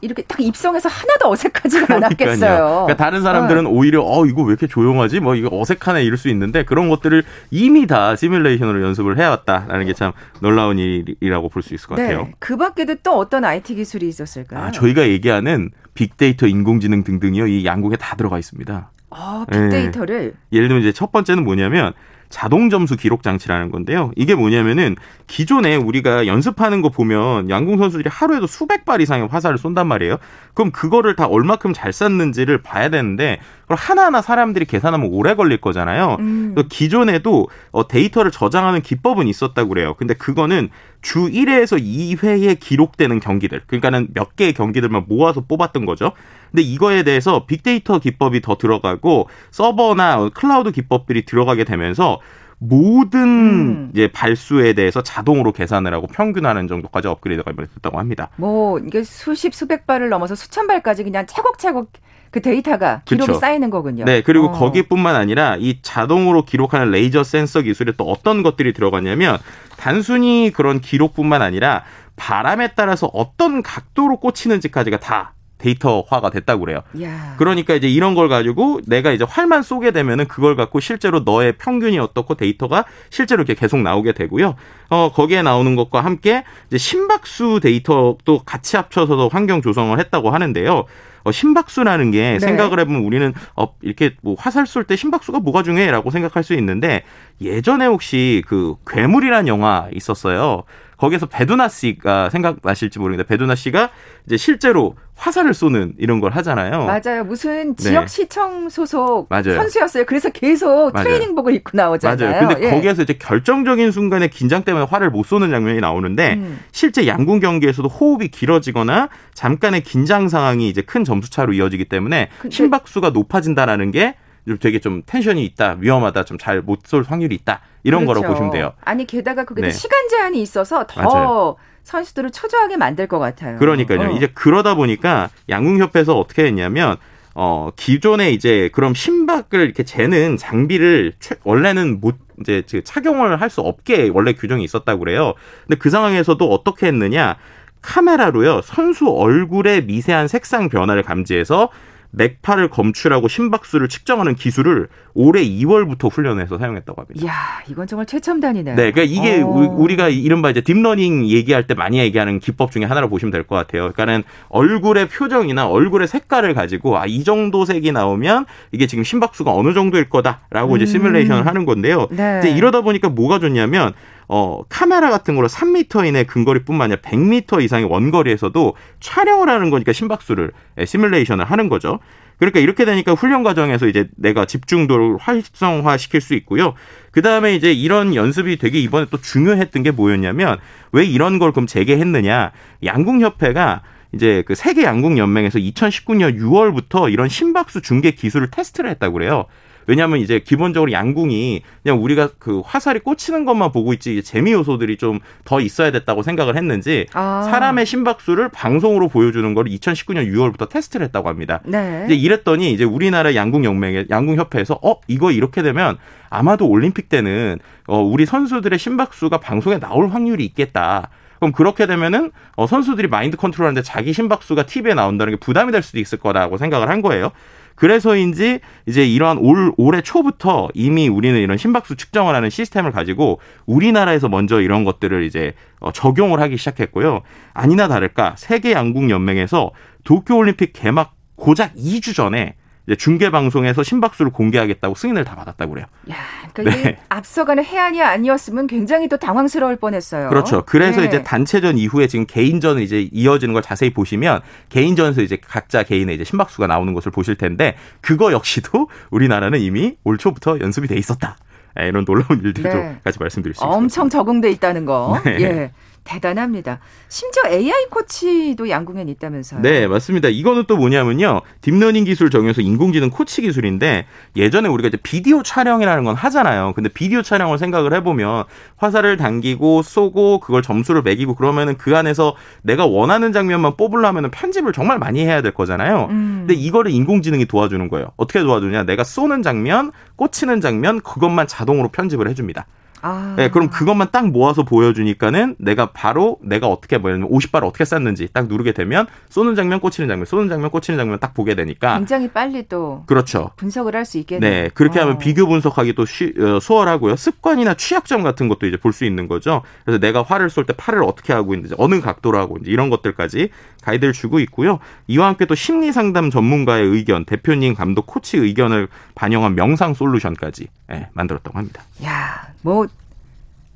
이렇게 0.04 0.22
딱 0.22 0.40
입성해서 0.40 0.88
하나도 0.88 1.30
어색하지가. 1.30 1.94
않았겠어요. 1.96 2.84
그러니까 2.86 2.96
다른 2.96 3.22
사람들은 3.22 3.66
오히려 3.66 4.02
어 4.02 4.26
이거 4.26 4.42
왜 4.42 4.50
이렇게 4.50 4.66
조용하지? 4.66 5.20
뭐 5.20 5.34
이거 5.34 5.48
어색하네 5.58 6.04
이럴 6.04 6.16
수 6.18 6.28
있는데 6.28 6.62
그런 6.64 6.88
것들을 6.88 7.22
이미 7.50 7.86
다 7.86 8.14
시뮬레이션으로 8.16 8.82
연습을 8.82 9.18
해왔다라는 9.18 9.86
게 9.86 9.94
참 9.94 10.12
놀라운 10.40 10.78
일이라고 10.78 11.48
볼 11.48 11.62
수 11.62 11.72
있을 11.74 11.88
것 11.88 11.94
같아요. 11.96 12.22
네. 12.24 12.32
그 12.40 12.56
밖에도 12.56 12.94
또 13.02 13.16
어떤 13.16 13.44
IT 13.44 13.76
기술이 13.76 14.08
있었을까요? 14.08 14.60
아, 14.64 14.70
저희가 14.70 15.08
얘기하는 15.08 15.70
빅데이터, 15.94 16.46
인공지능 16.48 17.04
등등이요. 17.04 17.46
이 17.46 17.64
양국에 17.64 17.96
다 17.96 18.16
들어가 18.16 18.38
있습니다. 18.38 18.90
아, 19.10 19.46
네. 19.48 19.60
빅데이터를 19.60 20.34
예를 20.52 20.66
들면 20.68 20.82
이제 20.82 20.92
첫 20.92 21.12
번째는 21.12 21.44
뭐냐면 21.44 21.92
자동 22.34 22.68
점수 22.68 22.96
기록 22.96 23.22
장치라는 23.22 23.70
건데요. 23.70 24.10
이게 24.16 24.34
뭐냐면은 24.34 24.96
기존에 25.28 25.76
우리가 25.76 26.26
연습하는 26.26 26.82
거 26.82 26.88
보면 26.88 27.48
양궁 27.48 27.78
선수들이 27.78 28.10
하루에도 28.12 28.48
수백 28.48 28.84
발 28.84 29.00
이상의 29.00 29.28
화살을 29.28 29.56
쏜단 29.56 29.86
말이에요. 29.86 30.16
그럼 30.52 30.72
그거를 30.72 31.14
다 31.14 31.26
얼마큼 31.26 31.72
잘 31.72 31.92
쐈는지를 31.92 32.60
봐야 32.60 32.88
되는데 32.88 33.38
그걸 33.62 33.76
하나하나 33.76 34.20
사람들이 34.20 34.64
계산하면 34.64 35.10
오래 35.12 35.36
걸릴 35.36 35.60
거잖아요. 35.60 36.16
음. 36.18 36.54
그 36.56 36.66
기존에도 36.66 37.46
어, 37.70 37.86
데이터를 37.86 38.32
저장하는 38.32 38.82
기법은 38.82 39.28
있었다고 39.28 39.68
그래요. 39.68 39.94
근데 39.96 40.14
그거는 40.14 40.70
주 41.04 41.26
1회에서 41.26 41.78
2회에 41.78 42.58
기록되는 42.58 43.20
경기들, 43.20 43.60
그러니까는 43.66 44.08
몇 44.14 44.36
개의 44.36 44.54
경기들만 44.54 45.04
모아서 45.06 45.42
뽑았던 45.42 45.84
거죠. 45.84 46.12
근데 46.50 46.62
이거에 46.62 47.02
대해서 47.02 47.44
빅데이터 47.44 47.98
기법이 47.98 48.40
더 48.40 48.56
들어가고 48.56 49.28
서버나 49.50 50.30
클라우드 50.30 50.72
기법들이 50.72 51.26
들어가게 51.26 51.64
되면서 51.64 52.20
모든 52.58 53.20
음. 53.20 53.90
이제 53.92 54.10
발수에 54.10 54.72
대해서 54.72 55.02
자동으로 55.02 55.52
계산을 55.52 55.92
하고 55.92 56.06
평균하는 56.06 56.68
정도까지 56.68 57.08
업그레이드가 57.08 57.52
됐다고 57.52 57.98
합니다. 57.98 58.30
뭐 58.36 58.78
이게 58.78 59.02
수십 59.02 59.52
수백 59.52 59.86
발을 59.86 60.08
넘어서 60.08 60.34
수천 60.34 60.66
발까지 60.66 61.04
그냥 61.04 61.26
차곡차곡 61.26 61.92
그 62.34 62.42
데이터가 62.42 63.02
기록이 63.04 63.28
그쵸. 63.28 63.38
쌓이는 63.38 63.70
거군요. 63.70 64.04
네, 64.04 64.20
그리고 64.20 64.46
어. 64.46 64.50
거기뿐만 64.50 65.14
아니라 65.14 65.56
이 65.56 65.78
자동으로 65.82 66.44
기록하는 66.44 66.90
레이저 66.90 67.22
센서 67.22 67.60
기술에 67.60 67.92
또 67.96 68.10
어떤 68.10 68.42
것들이 68.42 68.72
들어갔냐면 68.72 69.38
단순히 69.76 70.50
그런 70.52 70.80
기록뿐만 70.80 71.42
아니라 71.42 71.84
바람에 72.16 72.72
따라서 72.74 73.08
어떤 73.12 73.62
각도로 73.62 74.16
꽂히는지까지가 74.16 74.98
다 74.98 75.33
데이터화가 75.64 76.30
됐다고 76.30 76.64
그래요. 76.64 76.82
야. 77.02 77.34
그러니까 77.38 77.74
이제 77.74 77.88
이런 77.88 78.14
걸 78.14 78.28
가지고 78.28 78.80
내가 78.86 79.12
이제 79.12 79.24
활만 79.26 79.62
쏘게 79.62 79.90
되면은 79.90 80.28
그걸 80.28 80.56
갖고 80.56 80.80
실제로 80.80 81.20
너의 81.20 81.54
평균이 81.58 81.98
어떻고 81.98 82.34
데이터가 82.34 82.84
실제로 83.10 83.42
이렇게 83.42 83.54
계속 83.58 83.80
나오게 83.80 84.12
되고요. 84.12 84.54
어 84.90 85.12
거기에 85.12 85.42
나오는 85.42 85.74
것과 85.76 86.02
함께 86.02 86.44
이제 86.68 86.78
심박수 86.78 87.60
데이터도 87.62 88.42
같이 88.44 88.76
합쳐서 88.76 89.28
환경 89.28 89.62
조성을 89.62 89.98
했다고 89.98 90.30
하는데요. 90.30 90.84
어, 91.24 91.32
심박수라는 91.32 92.10
게 92.10 92.32
네. 92.32 92.38
생각을 92.38 92.78
해보면 92.80 93.02
우리는 93.02 93.32
어, 93.56 93.74
이렇게 93.80 94.14
뭐 94.22 94.36
화살 94.38 94.66
쏠 94.66 94.84
때 94.84 94.94
심박수가 94.94 95.40
뭐가 95.40 95.62
중요해라고 95.62 96.10
생각할 96.10 96.44
수 96.44 96.52
있는데 96.54 97.02
예전에 97.40 97.86
혹시 97.86 98.42
그 98.46 98.74
괴물이란 98.86 99.48
영화 99.48 99.88
있었어요. 99.92 100.64
거기에서 100.96 101.26
베두나 101.26 101.68
씨가 101.68 102.30
생각나실지 102.30 102.98
모르겠는데 102.98 103.28
베두나 103.28 103.54
씨가 103.54 103.90
이제 104.26 104.36
실제로 104.36 104.96
화살을 105.16 105.54
쏘는 105.54 105.94
이런 105.98 106.20
걸 106.20 106.32
하잖아요. 106.32 106.86
맞아요. 106.86 107.24
무슨 107.24 107.76
지역 107.76 108.02
네. 108.02 108.06
시청 108.06 108.68
소속 108.68 109.28
맞아요. 109.28 109.54
선수였어요. 109.54 110.04
그래서 110.06 110.28
계속 110.30 110.92
맞아요. 110.92 111.04
트레이닝복을 111.04 111.54
입고 111.54 111.76
나오잖아요. 111.76 112.30
맞아요. 112.30 112.48
근데 112.48 112.66
예. 112.66 112.70
거기에서 112.70 113.02
이제 113.02 113.14
결정적인 113.14 113.90
순간에 113.92 114.28
긴장 114.28 114.64
때문에 114.64 114.86
화를 114.86 115.10
못 115.10 115.24
쏘는 115.24 115.50
장면이 115.50 115.80
나오는데 115.80 116.34
음. 116.34 116.60
실제 116.72 117.06
양궁 117.06 117.40
경기에서도 117.40 117.88
호흡이 117.88 118.28
길어지거나 118.28 119.08
잠깐의 119.34 119.82
긴장 119.82 120.28
상황이 120.28 120.68
이제 120.68 120.82
큰 120.82 121.04
점수 121.04 121.30
차로 121.30 121.52
이어지기 121.52 121.84
때문에 121.86 122.28
심박수가 122.50 123.10
높아진다라는 123.10 123.92
게 123.92 124.16
되게 124.60 124.78
좀 124.80 125.02
텐션이 125.06 125.44
있다, 125.44 125.76
위험하다, 125.80 126.24
좀 126.24 126.38
잘 126.38 126.60
못 126.62 126.80
쏠 126.84 127.02
확률이 127.04 127.34
있다 127.34 127.60
이런 127.82 128.04
그렇죠. 128.04 128.20
거로 128.20 128.32
보시면 128.32 128.50
돼요. 128.52 128.72
아니 128.84 129.06
게다가 129.06 129.44
그게 129.44 129.62
네. 129.62 129.70
시간 129.70 130.08
제한이 130.08 130.40
있어서 130.42 130.86
더 130.86 131.02
맞아요. 131.02 131.56
선수들을 131.84 132.30
초조하게 132.30 132.76
만들 132.76 133.06
것 133.06 133.18
같아요. 133.18 133.58
그러니까요. 133.58 134.00
어. 134.00 134.10
이제 134.16 134.28
그러다 134.34 134.74
보니까 134.74 135.28
양궁협회에서 135.48 136.18
어떻게 136.18 136.44
했냐면 136.44 136.96
어 137.34 137.70
기존에 137.76 138.30
이제 138.30 138.70
그럼 138.72 138.94
심박을 138.94 139.60
이렇게 139.60 139.82
재는 139.82 140.36
장비를 140.36 141.14
최, 141.18 141.34
원래는 141.44 142.00
못 142.00 142.16
이제 142.40 142.62
착용을 142.84 143.40
할 143.40 143.50
수 143.50 143.60
없게 143.60 144.10
원래 144.12 144.32
규정이 144.34 144.62
있었다고 144.64 145.00
그래요. 145.00 145.34
근데 145.66 145.76
그 145.78 145.90
상황에서도 145.90 146.44
어떻게 146.50 146.86
했느냐? 146.86 147.36
카메라로요 147.82 148.62
선수 148.62 149.08
얼굴의 149.10 149.84
미세한 149.84 150.26
색상 150.28 150.68
변화를 150.68 151.02
감지해서 151.02 151.68
맥파를 152.16 152.68
검출하고 152.68 153.28
심박수를 153.28 153.88
측정하는 153.88 154.34
기술을 154.34 154.88
올해 155.14 155.44
2월부터 155.44 156.10
훈련해서 156.12 156.58
사용했다고 156.58 157.00
합니다. 157.00 157.20
이야, 157.24 157.32
이건 157.68 157.86
정말 157.86 158.06
최첨단이네요. 158.06 158.74
네, 158.76 158.90
그러니까 158.90 159.02
이게 159.02 159.42
오. 159.42 159.48
어. 159.48 159.74
우리가 159.76 160.08
이른바 160.08 160.50
이제 160.50 160.60
딥러닝 160.60 161.26
얘기할 161.28 161.66
때 161.66 161.74
많이 161.74 161.98
얘기하는 161.98 162.38
기법 162.40 162.72
중에 162.72 162.84
하나로 162.84 163.08
보시면 163.08 163.30
될 163.30 163.44
것 163.44 163.56
같아요. 163.56 163.92
그러니까는 163.92 164.22
얼굴의 164.48 165.08
표정이나 165.08 165.68
얼굴의 165.68 166.08
색깔을 166.08 166.54
가지고 166.54 166.98
아, 166.98 167.04
이 167.06 167.22
정도 167.24 167.64
색이 167.64 167.92
나오면 167.92 168.46
이게 168.72 168.86
지금 168.86 169.04
심박수가 169.04 169.52
어느 169.52 169.74
정도일 169.74 170.08
거다라고 170.08 170.72
음. 170.72 170.76
이제 170.76 170.86
시뮬레이션을 170.86 171.46
하는 171.46 171.64
건데요. 171.66 172.08
네. 172.10 172.40
이제 172.40 172.50
이러다 172.50 172.80
보니까 172.80 173.08
뭐가 173.10 173.38
좋냐면 173.38 173.92
어, 174.28 174.62
카메라 174.68 175.10
같은 175.10 175.34
걸로 175.34 175.48
3m 175.48 176.06
이내 176.06 176.24
근거리뿐만 176.24 176.92
아니라 176.92 177.00
100m 177.02 177.62
이상의 177.62 177.86
원거리에서도 177.90 178.74
촬영을 179.00 179.48
하는 179.48 179.70
거니까 179.70 179.92
심박수를 179.92 180.52
예, 180.78 180.84
시뮬레이션을 180.84 181.44
하는 181.44 181.68
거죠. 181.68 181.98
그러니까 182.38 182.60
이렇게 182.60 182.84
되니까 182.84 183.12
훈련 183.12 183.42
과정에서 183.42 183.86
이제 183.86 184.08
내가 184.16 184.44
집중도를 184.44 185.18
활성화 185.18 185.96
시킬 185.96 186.20
수 186.20 186.34
있고요. 186.34 186.74
그 187.10 187.22
다음에 187.22 187.54
이제 187.54 187.72
이런 187.72 188.14
연습이 188.14 188.56
되게 188.56 188.80
이번에 188.80 189.06
또 189.10 189.18
중요했던 189.18 189.82
게 189.82 189.90
뭐였냐면 189.90 190.58
왜 190.92 191.04
이런 191.04 191.38
걸 191.38 191.52
그럼 191.52 191.66
재개했느냐. 191.66 192.50
양궁협회가 192.84 193.82
이제 194.12 194.42
그 194.46 194.54
세계 194.54 194.84
양궁 194.84 195.18
연맹에서 195.18 195.58
2019년 195.58 196.38
6월부터 196.38 197.12
이런 197.12 197.28
심박수 197.28 197.82
중계 197.82 198.12
기술을 198.12 198.50
테스트를 198.50 198.90
했다고 198.90 199.14
그래요. 199.14 199.46
왜냐하면 199.86 200.18
이제 200.20 200.38
기본적으로 200.38 200.92
양궁이 200.92 201.62
그냥 201.82 202.02
우리가 202.02 202.30
그 202.38 202.62
화살이 202.64 203.00
꽂히는 203.00 203.44
것만 203.44 203.72
보고 203.72 203.92
있지 203.92 204.22
재미 204.22 204.52
요소들이 204.52 204.96
좀 204.96 205.20
더 205.44 205.60
있어야 205.60 205.90
됐다고 205.90 206.22
생각을 206.22 206.56
했는지 206.56 207.06
아. 207.12 207.42
사람의 207.50 207.86
심박수를 207.86 208.48
방송으로 208.48 209.08
보여주는 209.08 209.54
걸 209.54 209.64
2019년 209.66 210.32
6월부터 210.32 210.68
테스트를 210.68 211.04
했다고 211.06 211.28
합니다. 211.28 211.60
네. 211.64 212.04
이제 212.06 212.14
이랬더니 212.14 212.72
이제 212.72 212.84
우리나라 212.84 213.34
양궁 213.34 213.64
연맹에 213.64 214.06
양궁 214.10 214.36
협회에서 214.36 214.78
어 214.82 215.00
이거 215.06 215.30
이렇게 215.30 215.62
되면 215.62 215.98
아마도 216.30 216.66
올림픽 216.66 217.08
때는 217.08 217.58
어 217.86 218.00
우리 218.00 218.26
선수들의 218.26 218.78
심박수가 218.78 219.38
방송에 219.38 219.78
나올 219.78 220.08
확률이 220.08 220.44
있겠다. 220.44 221.10
그럼 221.38 221.52
그렇게 221.52 221.86
되면은 221.86 222.30
어 222.56 222.66
선수들이 222.66 223.08
마인드 223.08 223.36
컨트롤하는데 223.36 223.82
자기 223.82 224.12
심박수가 224.12 224.64
TV에 224.64 224.94
나온다는 224.94 225.34
게 225.34 225.36
부담이 225.38 225.72
될 225.72 225.82
수도 225.82 225.98
있을 225.98 226.18
거라고 226.18 226.56
생각을 226.56 226.88
한 226.88 227.02
거예요. 227.02 227.32
그래서인지 227.74 228.60
이제 228.86 229.06
이러한 229.06 229.38
올 229.38 229.72
올해 229.76 230.00
초부터 230.00 230.68
이미 230.74 231.08
우리는 231.08 231.38
이런 231.40 231.56
심박수 231.56 231.96
측정을 231.96 232.34
하는 232.34 232.50
시스템을 232.50 232.92
가지고 232.92 233.40
우리나라에서 233.66 234.28
먼저 234.28 234.60
이런 234.60 234.84
것들을 234.84 235.24
이제 235.24 235.54
어, 235.80 235.92
적용을 235.92 236.40
하기 236.40 236.56
시작했고요. 236.56 237.22
아니나 237.52 237.88
다를까 237.88 238.34
세계 238.36 238.72
양궁 238.72 239.10
연맹에서 239.10 239.72
도쿄 240.04 240.36
올림픽 240.36 240.72
개막 240.72 241.14
고작 241.36 241.74
2주 241.74 242.14
전에 242.14 242.54
중계 242.98 243.30
방송에서 243.30 243.82
심박수를 243.82 244.30
공개하겠다고 244.32 244.94
승인을 244.94 245.24
다 245.24 245.34
받았다고 245.34 245.72
그래요. 245.72 245.86
야, 246.10 246.16
그러니까 246.52 246.82
네. 246.82 246.98
앞서가는 247.08 247.64
해안이 247.64 248.02
아니었으면 248.02 248.66
굉장히 248.66 249.08
또 249.08 249.16
당황스러울 249.16 249.76
뻔했어요. 249.76 250.28
그렇죠. 250.28 250.64
그래서 250.66 251.00
네. 251.00 251.06
이제 251.06 251.22
단체전 251.22 251.78
이후에 251.78 252.06
지금 252.06 252.26
개인전을 252.26 252.82
이제 252.82 253.08
이어지는 253.10 253.54
걸 253.54 253.62
자세히 253.62 253.90
보시면 253.90 254.42
개인전에서 254.68 255.22
이제 255.22 255.38
각자 255.40 255.82
개인의 255.82 256.16
이제 256.16 256.24
심박수가 256.24 256.66
나오는 256.66 256.92
것을 256.92 257.10
보실 257.10 257.36
텐데 257.36 257.76
그거 258.02 258.32
역시도 258.32 258.90
우리나라는 259.10 259.60
이미 259.60 259.96
올 260.04 260.18
초부터 260.18 260.60
연습이 260.60 260.86
돼 260.86 260.96
있었다. 260.96 261.36
네, 261.76 261.88
이런 261.88 262.04
놀라운 262.04 262.40
일들도 262.44 262.68
네. 262.68 262.98
같이 263.02 263.18
말씀드릴 263.18 263.54
수 263.54 263.58
있습니다. 263.58 263.76
엄청 263.76 264.08
적응돼 264.08 264.50
있다는 264.50 264.84
거. 264.84 265.20
네. 265.24 265.40
예. 265.40 265.72
대단합니다. 266.04 266.80
심지어 267.08 267.50
AI 267.50 267.86
코치도 267.90 268.68
양궁엔 268.68 269.08
있다면서요? 269.08 269.62
네, 269.62 269.86
맞습니다. 269.86 270.28
이거는 270.28 270.64
또 270.66 270.76
뭐냐면요. 270.76 271.40
딥러닝 271.62 272.04
기술 272.04 272.30
적용해서 272.30 272.60
인공지능 272.60 273.10
코치 273.10 273.42
기술인데 273.42 274.06
예전에 274.36 274.68
우리가 274.68 274.88
이제 274.88 274.98
비디오 275.02 275.42
촬영이라는 275.42 276.04
건 276.04 276.14
하잖아요. 276.14 276.72
근데 276.74 276.90
비디오 276.90 277.22
촬영을 277.22 277.58
생각을 277.58 277.94
해보면 277.94 278.44
화살을 278.76 279.16
당기고 279.16 279.82
쏘고 279.82 280.40
그걸 280.40 280.62
점수를 280.62 281.02
매기고 281.02 281.34
그러면은 281.34 281.76
그 281.78 281.96
안에서 281.96 282.36
내가 282.62 282.86
원하는 282.86 283.32
장면만 283.32 283.76
뽑으려면 283.76 284.30
편집을 284.30 284.72
정말 284.72 284.98
많이 284.98 285.24
해야 285.24 285.40
될 285.40 285.52
거잖아요. 285.52 286.08
음. 286.10 286.44
근데 286.46 286.54
이거를 286.54 286.92
인공지능이 286.92 287.46
도와주는 287.46 287.88
거예요. 287.88 288.08
어떻게 288.16 288.40
도와주냐? 288.40 288.84
내가 288.84 289.04
쏘는 289.04 289.42
장면, 289.42 289.92
꽂히는 290.16 290.60
장면 290.60 291.00
그것만 291.00 291.46
자동으로 291.46 291.88
편집을 291.88 292.28
해줍니다. 292.28 292.66
아. 293.06 293.34
네, 293.36 293.50
그럼 293.50 293.68
그것만 293.68 294.08
딱 294.12 294.30
모아서 294.30 294.62
보여주니까는 294.62 295.56
내가 295.58 295.90
바로 295.92 296.38
내가 296.42 296.68
어떻게 296.68 296.96
뭐냐면 296.96 297.28
50발을 297.28 297.64
어떻게 297.64 297.84
쐈는지 297.84 298.28
딱 298.32 298.48
누르게 298.48 298.72
되면 298.72 299.06
쏘는 299.28 299.56
장면, 299.56 299.78
꽂히는 299.80 300.08
장면, 300.08 300.24
쏘는 300.24 300.48
장면, 300.48 300.70
꽂히는 300.70 300.96
장면 300.96 301.18
딱 301.20 301.34
보게 301.34 301.54
되니까 301.54 301.98
굉장히 301.98 302.28
빨리 302.28 302.66
또 302.66 303.02
그렇죠. 303.06 303.50
분석을 303.56 303.94
할 303.94 304.04
수 304.06 304.16
있겠네요. 304.18 304.50
네, 304.50 304.70
그렇게 304.72 305.00
어. 305.00 305.02
하면 305.02 305.18
비교 305.18 305.46
분석하기 305.46 305.94
또 305.94 306.06
쉬, 306.06 306.32
어, 306.38 306.60
수월하고요. 306.60 307.16
습관이나 307.16 307.74
취약점 307.74 308.22
같은 308.22 308.48
것도 308.48 308.66
이제 308.66 308.76
볼 308.78 308.92
수 308.94 309.04
있는 309.04 309.28
거죠. 309.28 309.62
그래서 309.84 309.98
내가 309.98 310.22
활을 310.22 310.48
쏠 310.48 310.64
때 310.64 310.72
팔을 310.72 311.02
어떻게 311.04 311.32
하고 311.34 311.52
있는지, 311.52 311.74
어느 311.78 312.00
각도로 312.00 312.38
하고 312.38 312.56
있는지 312.56 312.70
이런 312.70 312.88
것들까지 312.90 313.50
가이드를 313.82 314.14
주고 314.14 314.38
있고요. 314.40 314.78
이와 315.08 315.26
함께 315.26 315.44
또 315.44 315.54
심리 315.54 315.92
상담 315.92 316.30
전문가의 316.30 316.86
의견, 316.86 317.24
대표님, 317.26 317.74
감독, 317.74 318.06
코치 318.06 318.38
의견을 318.38 318.88
반영한 319.14 319.54
명상 319.56 319.92
솔루션까지 319.94 320.68
네, 320.88 321.08
만들었다고 321.12 321.58
합니다. 321.58 321.82
야, 322.04 322.48
뭐 322.62 322.86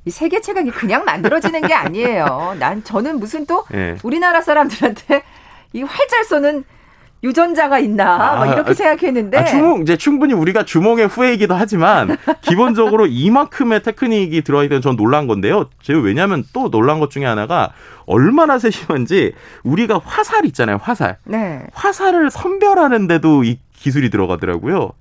이 0.09 0.11
세계 0.11 0.41
최강이 0.41 0.71
그냥 0.71 1.05
만들어지는 1.05 1.61
게 1.61 1.73
아니에요. 1.75 2.55
난 2.57 2.83
저는 2.83 3.19
무슨 3.19 3.45
또 3.45 3.63
네. 3.69 3.95
우리나라 4.01 4.41
사람들한테 4.41 5.21
이 5.73 5.83
활잘 5.83 6.23
쏘는 6.23 6.63
유전자가 7.21 7.77
있나 7.77 8.17
뭐 8.17 8.25
아, 8.25 8.45
뭐 8.45 8.53
이렇게 8.53 8.73
생각했는데 8.73 9.37
아, 9.37 9.45
주몽 9.45 9.83
이제 9.83 9.97
충분히 9.97 10.33
우리가 10.33 10.65
주몽의 10.65 11.07
후예이기도 11.09 11.53
하지만 11.53 12.17
기본적으로 12.41 13.05
이만큼의 13.11 13.83
테크닉이 13.83 14.41
들어있는 14.41 14.81
전 14.81 14.95
놀란 14.95 15.27
건데요. 15.27 15.69
제가 15.83 15.99
왜냐하면 15.99 16.43
또 16.53 16.71
놀란 16.71 16.99
것 16.99 17.11
중에 17.11 17.25
하나가 17.25 17.71
얼마나 18.07 18.57
세심한지 18.57 19.33
우리가 19.63 20.01
화살 20.03 20.43
있잖아요, 20.47 20.79
화살. 20.81 21.17
네. 21.23 21.67
화살을 21.73 22.31
선별하는데도 22.31 23.43
이 23.43 23.59
기술이 23.73 24.09
들어가더라고요. 24.09 24.93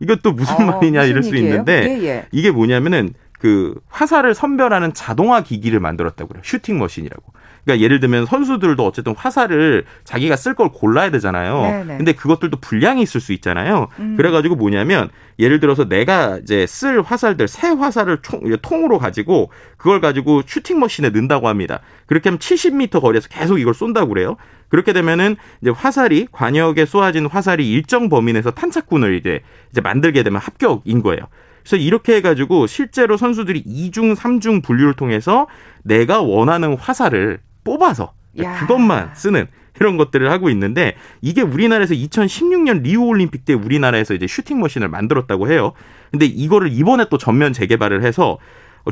이것도 0.00 0.32
무슨 0.32 0.54
어, 0.56 0.72
말이냐 0.72 1.00
무슨 1.00 1.10
이럴 1.10 1.22
수 1.22 1.36
얘기예요? 1.36 1.50
있는데 1.50 2.00
예, 2.00 2.04
예. 2.08 2.26
이게 2.32 2.50
뭐냐면은 2.50 3.14
그 3.40 3.74
화살을 3.88 4.34
선별하는 4.34 4.92
자동화 4.92 5.42
기기를 5.42 5.80
만들었다고 5.80 6.28
그래요. 6.28 6.42
슈팅 6.44 6.78
머신이라고. 6.78 7.22
그러니까 7.64 7.82
예를 7.82 8.00
들면 8.00 8.26
선수들도 8.26 8.84
어쨌든 8.86 9.14
화살을 9.16 9.84
자기가 10.04 10.36
쓸 10.36 10.54
걸 10.54 10.70
골라야 10.70 11.10
되잖아요. 11.10 11.62
네네. 11.62 11.96
근데 11.96 12.12
그것들도 12.12 12.58
분량이 12.58 13.02
있을 13.02 13.20
수 13.20 13.32
있잖아요. 13.32 13.88
음. 13.98 14.16
그래가지고 14.16 14.56
뭐냐면 14.56 15.08
예를 15.38 15.58
들어서 15.58 15.88
내가 15.88 16.38
이제 16.42 16.66
쓸 16.66 17.00
화살들 17.00 17.48
새 17.48 17.68
화살을 17.68 18.18
총, 18.22 18.40
통으로 18.60 18.98
가지고 18.98 19.50
그걸 19.78 20.02
가지고 20.02 20.42
슈팅 20.46 20.78
머신에 20.78 21.08
넣는다고 21.08 21.48
합니다. 21.48 21.80
그렇게 22.06 22.28
하면 22.28 22.38
70m 22.38 23.00
거리에서 23.00 23.28
계속 23.28 23.58
이걸 23.58 23.72
쏜다고 23.72 24.08
그래요. 24.08 24.36
그렇게 24.68 24.92
되면은 24.92 25.36
이제 25.62 25.70
화살이 25.70 26.26
관역에 26.30 26.84
쏘아진 26.84 27.26
화살이 27.26 27.70
일정 27.70 28.10
범위 28.10 28.34
내에서 28.34 28.50
탄착군을 28.50 29.14
이제 29.14 29.40
이제 29.70 29.80
만들게 29.80 30.22
되면 30.22 30.40
합격인 30.40 31.02
거예요. 31.02 31.22
그래서 31.62 31.76
이렇게 31.76 32.16
해가지고 32.16 32.66
실제로 32.66 33.16
선수들이 33.16 33.64
2중, 33.64 34.14
3중 34.16 34.62
분류를 34.62 34.94
통해서 34.94 35.46
내가 35.82 36.20
원하는 36.22 36.76
화살을 36.76 37.40
뽑아서 37.64 38.12
야. 38.38 38.58
그것만 38.60 39.14
쓰는 39.14 39.46
이런 39.78 39.96
것들을 39.96 40.30
하고 40.30 40.50
있는데 40.50 40.94
이게 41.22 41.40
우리나라에서 41.42 41.94
2016년 41.94 42.82
리우 42.82 43.04
올림픽 43.04 43.44
때 43.44 43.54
우리나라에서 43.54 44.14
이제 44.14 44.26
슈팅 44.26 44.60
머신을 44.60 44.88
만들었다고 44.88 45.50
해요. 45.50 45.72
근데 46.10 46.26
이거를 46.26 46.70
이번에 46.72 47.06
또 47.10 47.18
전면 47.18 47.52
재개발을 47.52 48.02
해서 48.04 48.38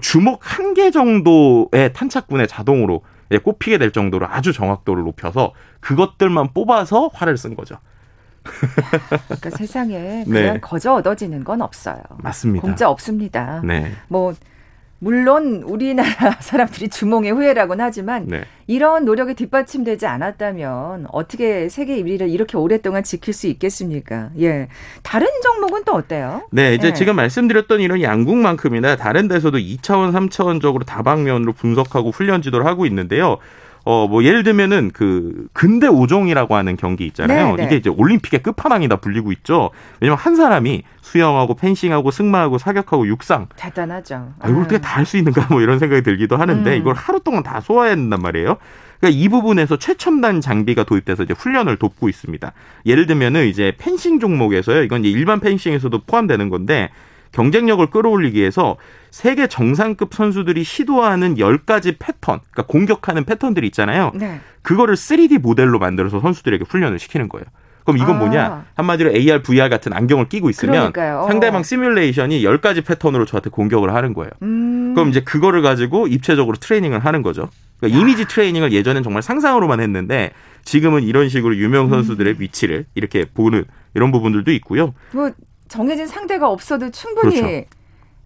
주먹 0.01 0.41
한 0.43 0.75
개 0.75 0.91
정도의 0.91 1.93
탄착군에 1.95 2.47
자동으로 2.47 3.03
꼽히게 3.43 3.79
될 3.79 3.91
정도로 3.91 4.27
아주 4.29 4.53
정확도를 4.53 5.03
높여서 5.05 5.53
그것들만 5.81 6.55
뽑아서 6.55 7.11
활을 7.13 7.37
쓴 7.37 7.55
거죠. 7.55 7.77
그러니까 9.27 9.51
세상에 9.51 10.25
그냥 10.25 10.55
네. 10.55 10.61
거저 10.61 10.95
얻어지는 10.95 11.45
건 11.45 11.63
없어요. 11.63 12.03
맞습니다. 12.19 12.67
공짜 12.67 12.89
없습니다. 12.89 13.63
네. 13.65 13.93
뭐 14.09 14.35
물론 15.01 15.63
우리나라 15.65 16.33
사람들이 16.41 16.89
주몽의 16.89 17.31
후예라고는 17.33 17.85
하지만 17.85 18.27
네. 18.27 18.43
이런 18.67 19.05
노력이 19.05 19.35
뒷받침되지 19.35 20.07
않았다면 20.07 21.07
어떻게 21.13 21.69
세계 21.69 22.03
1위를 22.03 22.31
이렇게 22.31 22.57
오랫동안 22.57 23.05
지킬 23.05 23.33
수 23.33 23.47
있겠습니까? 23.47 24.31
예. 24.41 24.69
다른 25.03 25.29
종목은 25.43 25.85
또 25.85 25.93
어때요? 25.93 26.49
네, 26.51 26.75
이제 26.75 26.89
예. 26.89 26.93
지금 26.93 27.17
말씀드렸던 27.17 27.81
이런 27.81 28.03
양궁만큼이나 28.03 28.97
다른 28.97 29.29
데서도 29.29 29.59
2차원, 29.59 30.13
3차원적으로 30.13 30.85
다방면으로 30.85 31.53
분석하고 31.53 32.11
훈련 32.11 32.43
지도를 32.43 32.67
하고 32.67 32.85
있는데요. 32.87 33.39
어, 33.85 34.07
뭐, 34.07 34.23
예를 34.25 34.43
들면은 34.43 34.91
그, 34.93 35.47
근대 35.53 35.87
오종이라고 35.87 36.55
하는 36.55 36.77
경기 36.77 37.07
있잖아요. 37.07 37.57
네네. 37.57 37.65
이게 37.67 37.77
이제 37.77 37.89
올림픽의 37.91 38.43
끝판왕이다 38.43 38.97
불리고 38.97 39.33
있죠. 39.33 39.71
왜냐면 40.01 40.19
한 40.19 40.37
사람이 40.37 40.83
수영하고 41.01 41.55
펜싱하고 41.55 42.11
승마하고 42.11 42.59
사격하고 42.59 43.07
육상. 43.07 43.47
대단하죠. 43.57 44.33
아, 44.41 44.49
이걸 44.49 44.63
어떻게 44.63 44.79
다 44.79 44.99
할 44.99 45.07
수 45.07 45.17
있는가 45.17 45.47
뭐 45.51 45.63
이런 45.63 45.79
생각이 45.79 46.03
들기도 46.03 46.37
하는데 46.37 46.71
음. 46.71 46.79
이걸 46.81 46.95
하루 46.95 47.21
동안 47.21 47.43
다 47.43 47.61
소화해야 47.61 47.95
된단 47.95 48.21
말이에요. 48.21 48.57
그러니까 49.01 49.19
이 49.23 49.29
부분에서 49.29 49.79
최첨단 49.79 50.41
장비가 50.41 50.83
도입돼서 50.85 51.23
이제 51.23 51.33
훈련을 51.33 51.77
돕고 51.77 52.09
있습니다. 52.09 52.53
예를 52.85 53.07
들면은 53.07 53.47
이제 53.47 53.73
펜싱 53.79 54.19
종목에서요. 54.19 54.83
이건 54.83 55.05
이제 55.05 55.17
일반 55.17 55.41
펜싱에서도 55.41 55.99
포함되는 56.07 56.49
건데 56.51 56.91
경쟁력을 57.33 57.85
끌어올리기 57.87 58.39
위해서 58.39 58.77
세계 59.11 59.47
정상급 59.47 60.15
선수들이 60.15 60.65
시도하는 60.65 61.37
10가지 61.37 61.97
패턴, 61.99 62.41
그러니까 62.51 62.63
공격하는 62.67 63.25
패턴들이 63.25 63.67
있잖아요. 63.69 64.13
네. 64.15 64.41
그거를 64.63 64.95
3D 64.95 65.41
모델로 65.41 65.79
만들어서 65.79 66.21
선수들에게 66.21 66.65
훈련을 66.69 66.99
시키는 66.99 67.29
거예요. 67.29 67.45
그럼 67.89 67.97
이건 67.97 68.17
아. 68.17 68.19
뭐냐? 68.19 68.65
한마디로 68.75 69.13
AR, 69.13 69.41
VR 69.43 69.71
같은 69.71 69.95
안경을 69.95 70.29
끼고 70.29 70.51
있으면 70.51 70.93
그러니까요. 70.93 71.27
상대방 71.27 71.63
시뮬레이션이 71.63 72.43
10가지 72.43 72.85
패턴으로 72.85 73.25
저한테 73.25 73.49
공격을 73.49 73.95
하는 73.95 74.13
거예요. 74.13 74.31
음. 74.43 74.93
그럼 74.95 75.09
이제 75.09 75.21
그거를 75.21 75.63
가지고 75.63 76.07
입체적으로 76.07 76.59
트레이닝을 76.59 76.99
하는 76.99 77.23
거죠. 77.23 77.49
그러니까 77.81 77.99
이미지 77.99 78.27
트레이닝을 78.27 78.73
예전엔 78.73 79.03
정말 79.03 79.23
상상으로만 79.23 79.81
했는데 79.81 80.33
지금은 80.65 81.03
이런 81.03 81.31
식으로 81.31 81.57
유명 81.57 81.89
선수들의 81.89 82.35
음. 82.35 82.41
위치를 82.41 82.85
이렇게 82.95 83.25
보는 83.25 83.65
이런 83.95 84.13
부분들도 84.13 84.53
있고요. 84.53 84.93
뭐 85.13 85.31
정해진 85.69 86.07
상대가 86.07 86.49
없어도 86.51 86.91
충분히 86.91 87.41
그렇죠. 87.41 87.67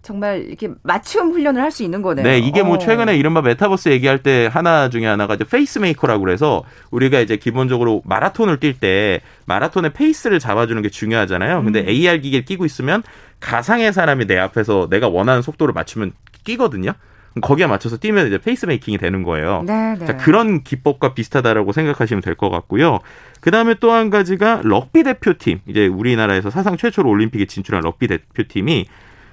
정말 0.03 0.45
이렇게 0.47 0.69
맞춤 0.83 1.31
훈련을 1.33 1.63
할 1.63 1.71
수 1.71 1.83
있는 1.85 2.03
거네요. 2.03 2.25
네, 2.27 2.39
이게 2.39 2.63
뭐 2.63 2.75
어. 2.75 2.79
최근에 2.79 3.17
이른바 3.17 3.41
메타버스 3.41 3.89
얘기할 3.91 4.23
때 4.23 4.49
하나 4.53 4.89
중에 4.91 5.07
하나가 5.07 5.35
이제 5.35 5.45
페이스메이커라고 5.45 6.23
그래서 6.25 6.65
우리가 6.91 7.21
이제 7.21 7.37
기본적으로 7.37 8.03
마라톤을 8.05 8.59
뛸 8.59 8.79
때 8.79 9.21
마라톤의 9.47 9.93
페이스를 9.93 10.39
잡아주는 10.39 10.81
게 10.83 10.89
중요하잖아요. 10.89 11.63
근데 11.63 11.81
음. 11.81 11.89
AR 11.89 12.21
기계를 12.21 12.45
끼고 12.45 12.65
있으면 12.65 13.03
가상의 13.41 13.93
사람이 13.93 14.27
내 14.27 14.39
앞에서 14.39 14.89
내가 14.91 15.09
원하는 15.09 15.41
속도를 15.41 15.73
맞추면 15.73 16.13
끼거든요. 16.45 16.93
거기에 17.41 17.67
맞춰서 17.67 17.97
뛰면 17.97 18.27
이제 18.27 18.39
페이스메이킹이 18.39 18.99
되는 18.99 19.23
거예요. 19.23 19.63
네, 19.67 19.97
네. 19.99 20.07
자, 20.07 20.17
그런 20.17 20.63
기법과 20.63 21.15
비슷하다라고 21.15 21.73
생각하시면 21.73 22.21
될 22.23 22.35
것 22.35 22.51
같고요. 22.51 22.99
그 23.41 23.51
다음에 23.51 23.75
또 23.75 23.93
한 23.93 24.11
가지가 24.11 24.61
럭비 24.65 25.03
대표팀. 25.03 25.61
이제 25.67 25.87
우리나라에서 25.87 26.51
사상 26.51 26.77
최초로 26.77 27.09
올림픽에 27.09 27.47
진출한 27.47 27.83
럭비 27.83 28.07
대표팀이 28.09 28.87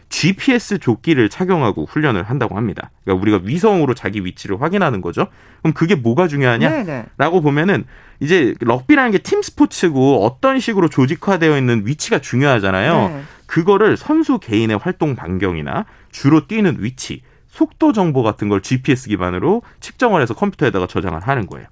GPS 0.09 0.79
조끼를 0.79 1.29
착용하고 1.29 1.85
훈련을 1.85 2.23
한다고 2.23 2.57
합니다. 2.57 2.89
그러니까 3.03 3.21
우리가 3.21 3.39
위성으로 3.43 3.93
자기 3.93 4.25
위치를 4.25 4.61
확인하는 4.61 5.01
거죠. 5.01 5.27
그럼 5.61 5.73
그게 5.73 5.95
뭐가 5.95 6.27
중요하냐라고 6.27 6.83
네, 6.85 7.05
네. 7.17 7.41
보면은 7.41 7.85
이제 8.19 8.55
럭비라는 8.59 9.11
게 9.11 9.19
팀 9.19 9.41
스포츠고 9.43 10.25
어떤 10.25 10.59
식으로 10.59 10.89
조직화되어 10.89 11.55
있는 11.57 11.83
위치가 11.85 12.19
중요하잖아요. 12.19 13.09
네. 13.09 13.21
그거를 13.45 13.97
선수 13.97 14.39
개인의 14.39 14.77
활동 14.77 15.15
반경이나 15.15 15.85
주로 16.11 16.47
뛰는 16.47 16.77
위치, 16.79 17.21
속도 17.59 17.91
정보 17.91 18.23
같은 18.23 18.47
걸 18.47 18.61
GPS 18.61 19.09
기반으로 19.09 19.63
측정을 19.81 20.21
해서 20.21 20.33
컴퓨터에다가 20.33 20.87
저장을 20.87 21.19
하는 21.19 21.45
거예요. 21.45 21.67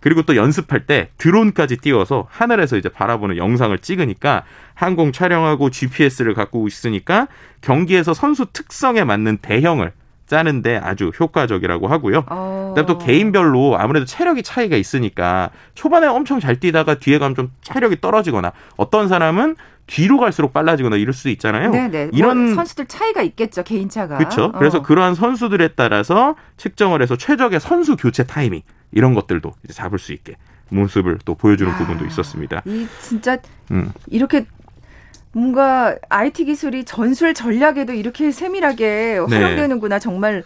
그리고 0.00 0.20
또 0.20 0.36
연습할 0.36 0.84
때 0.84 1.08
드론까지 1.16 1.78
띄워서 1.78 2.26
하늘에서 2.28 2.76
이제 2.76 2.90
바라보는 2.90 3.38
영상을 3.38 3.76
찍으니까 3.78 4.44
항공 4.74 5.12
촬영하고 5.12 5.70
GPS를 5.70 6.34
갖고 6.34 6.66
있으니까 6.66 7.26
경기에서 7.62 8.12
선수 8.12 8.44
특성에 8.52 9.02
맞는 9.04 9.38
대형을 9.38 9.92
짜는데 10.26 10.78
아주 10.78 11.10
효과적이라고 11.18 11.88
하고요. 11.88 12.24
어... 12.28 12.72
그다음 12.74 12.86
또 12.86 12.98
개인별로 12.98 13.76
아무래도 13.78 14.06
체력이 14.06 14.42
차이가 14.42 14.76
있으니까 14.76 15.50
초반에 15.74 16.06
엄청 16.06 16.40
잘 16.40 16.58
뛰다가 16.58 16.94
뒤에 16.94 17.18
가면 17.18 17.34
좀 17.34 17.50
체력이 17.62 18.00
떨어지거나 18.00 18.52
어떤 18.76 19.08
사람은 19.08 19.56
뒤로 19.86 20.18
갈수록 20.18 20.52
빨라지거나 20.52 20.96
이럴 20.96 21.12
수도 21.12 21.28
있잖아요. 21.30 21.70
네네. 21.70 22.04
뭐 22.06 22.10
이런 22.14 22.46
뭐 22.46 22.54
선수들 22.54 22.86
차이가 22.86 23.22
있겠죠 23.22 23.62
개인 23.62 23.88
차가. 23.88 24.16
그렇죠. 24.16 24.50
그래서 24.52 24.78
어. 24.78 24.82
그러한 24.82 25.14
선수들에 25.14 25.68
따라서 25.76 26.36
측정을 26.56 27.02
해서 27.02 27.16
최적의 27.16 27.60
선수 27.60 27.96
교체 27.96 28.24
타이밍 28.24 28.62
이런 28.92 29.14
것들도 29.14 29.52
이제 29.64 29.74
잡을 29.74 29.98
수 29.98 30.12
있게 30.12 30.36
모습을 30.70 31.18
또 31.24 31.34
보여주는 31.34 31.70
아, 31.70 31.76
부분도 31.76 32.06
있었습니다. 32.06 32.62
이 32.64 32.86
진짜 33.00 33.36
음. 33.70 33.92
이렇게 34.08 34.46
뭔가 35.34 35.96
IT 36.08 36.44
기술이 36.44 36.84
전술 36.84 37.34
전략에도 37.34 37.92
이렇게 37.92 38.30
세밀하게 38.30 39.20
네. 39.28 39.36
활용되는구나 39.36 39.98
정말 39.98 40.44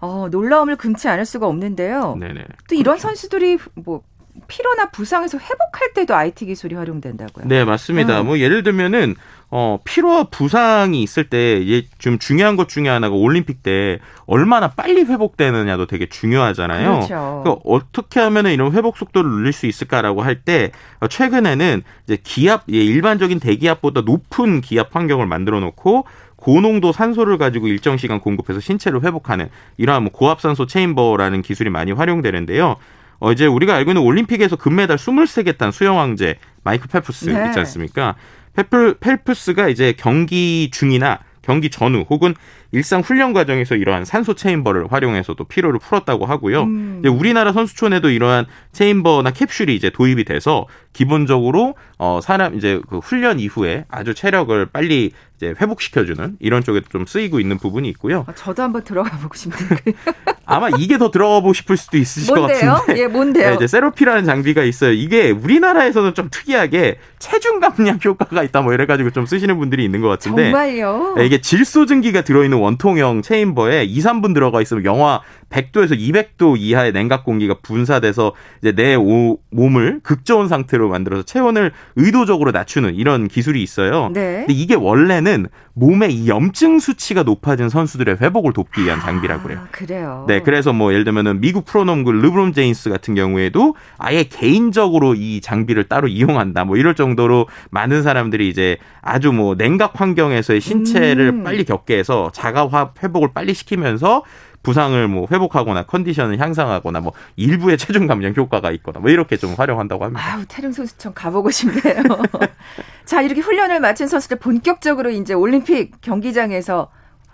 어, 0.00 0.28
놀라움을 0.30 0.76
금치 0.76 1.08
않을 1.08 1.24
수가 1.24 1.46
없는데요. 1.46 2.16
네네. 2.18 2.44
또 2.68 2.74
이런 2.74 2.96
그렇죠. 2.96 3.08
선수들이 3.08 3.58
뭐 3.74 4.02
피로나 4.48 4.90
부상에서 4.90 5.38
회복할 5.38 5.92
때도 5.94 6.14
IT 6.14 6.46
기술이 6.46 6.74
활용된다고요. 6.74 7.46
네, 7.48 7.64
맞습니다. 7.64 8.20
음. 8.20 8.26
뭐 8.26 8.38
예를 8.38 8.62
들면은 8.62 9.14
어 9.48 9.78
피로와 9.84 10.24
부상이 10.24 11.02
있을 11.02 11.30
때좀 11.30 12.18
중요한 12.18 12.56
것 12.56 12.68
중에 12.68 12.88
하나가 12.88 13.14
올림픽 13.14 13.62
때 13.62 14.00
얼마나 14.26 14.68
빨리 14.68 15.02
회복되느냐도 15.02 15.86
되게 15.86 16.06
중요하잖아요. 16.08 16.90
그렇죠. 16.90 17.42
그러니까 17.44 17.62
어떻게 17.64 18.18
하면은 18.20 18.52
이런 18.52 18.72
회복 18.72 18.96
속도를 18.96 19.30
늘릴 19.30 19.52
수 19.52 19.66
있을까라고 19.66 20.22
할 20.22 20.36
때 20.44 20.70
최근에는 21.08 21.82
이제 22.04 22.18
기압 22.22 22.64
예, 22.72 22.76
일반적인 22.76 23.40
대기압보다 23.40 24.02
높은 24.02 24.60
기압 24.60 24.94
환경을 24.94 25.26
만들어 25.26 25.60
놓고 25.60 26.04
고농도 26.36 26.92
산소를 26.92 27.38
가지고 27.38 27.68
일정 27.68 27.96
시간 27.96 28.20
공급해서 28.20 28.60
신체를 28.60 29.02
회복하는 29.02 29.48
이러한 29.78 30.02
뭐 30.04 30.12
고압산소 30.12 30.66
chamber라는 30.66 31.42
기술이 31.42 31.70
많이 31.70 31.92
활용되는데요. 31.92 32.76
어, 33.18 33.32
이제 33.32 33.46
우리가 33.46 33.74
알고 33.74 33.92
있는 33.92 34.02
올림픽에서 34.02 34.56
금메달 34.56 34.96
23개 34.96 35.56
딴 35.56 35.72
수영 35.72 35.96
황제 35.96 36.36
마이크 36.62 36.88
펠프스 36.88 37.30
네. 37.30 37.46
있지 37.46 37.58
않습니까? 37.58 38.14
펠프, 38.54 38.96
펠프스가 39.00 39.68
이제 39.68 39.94
경기 39.96 40.70
중이나 40.72 41.20
경기 41.46 41.70
전후 41.70 42.04
혹은 42.10 42.34
일상 42.72 43.00
훈련 43.00 43.32
과정에서 43.32 43.76
이러한 43.76 44.04
산소 44.04 44.34
chamber를 44.34 44.90
활용해서도 44.90 45.44
피로를 45.44 45.78
풀었다고 45.78 46.26
하고요. 46.26 46.64
음. 46.64 46.96
이제 46.98 47.08
우리나라 47.08 47.52
선수촌에도 47.52 48.10
이러한 48.10 48.46
체인버나 48.72 49.30
캡슐이 49.30 49.74
이제 49.74 49.90
도입이 49.90 50.24
돼서 50.24 50.66
기본적으로 50.92 51.76
어 51.98 52.18
사람 52.20 52.56
이제 52.56 52.80
그 52.88 52.98
훈련 52.98 53.38
이후에 53.38 53.84
아주 53.88 54.12
체력을 54.12 54.66
빨리 54.66 55.12
이제 55.36 55.54
회복시켜주는 55.60 56.36
이런 56.40 56.64
쪽에도 56.64 56.88
좀 56.88 57.06
쓰이고 57.06 57.40
있는 57.40 57.58
부분이 57.58 57.88
있고요. 57.90 58.24
아, 58.26 58.34
저도 58.34 58.62
한번 58.62 58.84
들어가 58.84 59.16
보고 59.18 59.34
싶네요. 59.34 59.60
아마 60.46 60.68
이게 60.78 60.96
더 60.96 61.10
들어가보고 61.10 61.52
싶을 61.52 61.76
수도 61.76 61.98
있으실 61.98 62.34
뭔데요? 62.34 62.70
것 62.70 62.76
같은데. 62.76 63.00
예, 63.02 63.06
뭔데요? 63.06 63.50
네, 63.50 63.54
이제 63.56 63.66
세로피라는 63.66 64.24
장비가 64.24 64.62
있어요. 64.62 64.92
이게 64.92 65.30
우리나라에서는 65.30 66.14
좀 66.14 66.28
특이하게 66.30 66.98
체중 67.18 67.60
감량 67.60 67.98
효과가 68.04 68.42
있다 68.42 68.62
뭐 68.62 68.72
이래가지고 68.72 69.10
좀 69.10 69.26
쓰시는 69.26 69.58
분들이 69.58 69.84
있는 69.84 70.00
것 70.00 70.08
같은데. 70.08 70.50
정말요? 70.50 71.14
네, 71.16 71.26
이게 71.26 71.40
질소 71.40 71.86
증기가 71.86 72.22
들어있는 72.22 72.58
원통형 72.58 73.22
체인버에 73.22 73.84
2, 73.84 73.98
3분 74.00 74.34
들어가 74.34 74.60
있으면 74.60 74.84
영하 74.84 75.20
100도에서 75.50 75.96
200도 75.98 76.56
이하의 76.58 76.92
냉각 76.92 77.24
공기가 77.24 77.56
분사돼서 77.62 78.32
이제 78.60 78.72
내 78.72 78.94
오, 78.96 79.38
몸을 79.50 80.00
극저온 80.02 80.48
상태로 80.48 80.88
만들어서 80.88 81.22
체온을 81.22 81.72
의도적으로 81.94 82.50
낮추는 82.50 82.96
이런 82.96 83.28
기술이 83.28 83.62
있어요. 83.62 84.10
네. 84.12 84.44
근데 84.46 84.52
이게 84.52 84.74
원래는 84.74 85.46
몸의 85.74 86.12
이 86.12 86.28
염증 86.28 86.80
수치가 86.80 87.22
높아진 87.22 87.68
선수들의 87.68 88.16
회복을 88.20 88.52
돕기 88.52 88.82
위한 88.84 89.00
장비라고 89.00 89.42
그래요. 89.44 89.60
아, 89.62 89.68
그래요. 89.70 90.24
네, 90.26 90.40
그래서 90.40 90.72
뭐 90.72 90.92
예를 90.92 91.04
들면은 91.04 91.40
미국 91.40 91.64
프로농구 91.64 92.10
르브론 92.12 92.52
제임스 92.52 92.90
같은 92.90 93.14
경우에도 93.14 93.76
아예 93.98 94.24
개인적으로 94.24 95.14
이 95.14 95.40
장비를 95.40 95.84
따로 95.84 96.08
이용한다. 96.08 96.64
뭐 96.64 96.76
이럴 96.76 96.94
정도 96.94 97.05
로 97.14 97.46
많은 97.70 98.02
사람들이 98.02 98.48
이제 98.48 98.78
아주 99.00 99.32
뭐 99.32 99.54
냉각 99.54 100.00
환경에서의 100.00 100.60
신체를 100.60 101.28
음. 101.28 101.44
빨리 101.44 101.64
겪게 101.64 101.98
해서 101.98 102.30
자가 102.32 102.66
화 102.68 102.92
회복을 103.02 103.30
빨리 103.32 103.54
시키면서 103.54 104.22
부상을 104.62 105.06
뭐 105.06 105.28
회복하거나 105.30 105.84
컨디션을 105.84 106.40
향상하거나 106.40 107.00
뭐 107.00 107.12
일부의 107.36 107.78
체중 107.78 108.08
감량 108.08 108.34
효과가 108.36 108.72
있거나 108.72 108.98
뭐 108.98 109.10
이렇게 109.10 109.36
좀 109.36 109.54
활용한다고 109.56 110.04
합니다. 110.04 110.34
아우 110.34 110.44
태릉 110.48 110.72
선수촌 110.72 111.14
가보고 111.14 111.50
싶네요. 111.52 112.02
자 113.06 113.22
이렇게 113.22 113.40
훈련을 113.40 113.78
마친 113.78 114.08
선수들 114.08 114.40
본격적으로 114.40 115.10
이제 115.10 115.34
올림픽 115.34 116.00
경기장에서 116.00 116.90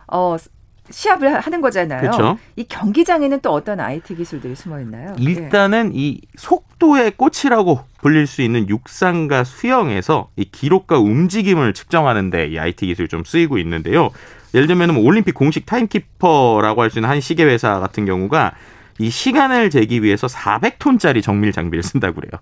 어 0.09 0.37
시합을 0.93 1.41
하는 1.41 1.61
거잖아요. 1.61 2.01
그렇죠. 2.01 2.39
이 2.57 2.65
경기장에는 2.65 3.41
또 3.41 3.51
어떤 3.53 3.81
IT 3.81 4.15
기술들이 4.15 4.55
숨어 4.55 4.81
있나요? 4.81 5.15
예. 5.19 5.23
일단은 5.23 5.93
이 5.95 6.21
속도의 6.37 7.13
꽃이라고 7.17 7.81
불릴 8.01 8.27
수 8.27 8.43
있는 8.43 8.69
육상과 8.69 9.45
수영에서 9.45 10.29
이 10.37 10.45
기록과 10.45 10.99
움직임을 10.99 11.73
측정하는데 11.75 12.49
이 12.49 12.59
IT 12.59 12.87
기술이 12.87 13.09
좀 13.09 13.25
쓰이고 13.25 13.59
있는데요. 13.59 14.11
예를 14.55 14.67
들면 14.67 14.95
뭐 14.95 15.03
올림픽 15.05 15.33
공식 15.35 15.65
타임키퍼라고 15.67 16.83
할 16.83 16.91
수 16.91 16.99
있는 16.99 17.09
한 17.09 17.21
시계 17.21 17.45
회사 17.45 17.79
같은 17.81 18.05
경우가 18.05 18.53
이 18.99 19.09
시간을 19.09 19.71
재기 19.71 20.03
위해서 20.03 20.27
400톤짜리 20.27 21.23
정밀 21.23 21.53
장비를 21.53 21.83
쓴다고 21.83 22.17
그래요. 22.17 22.41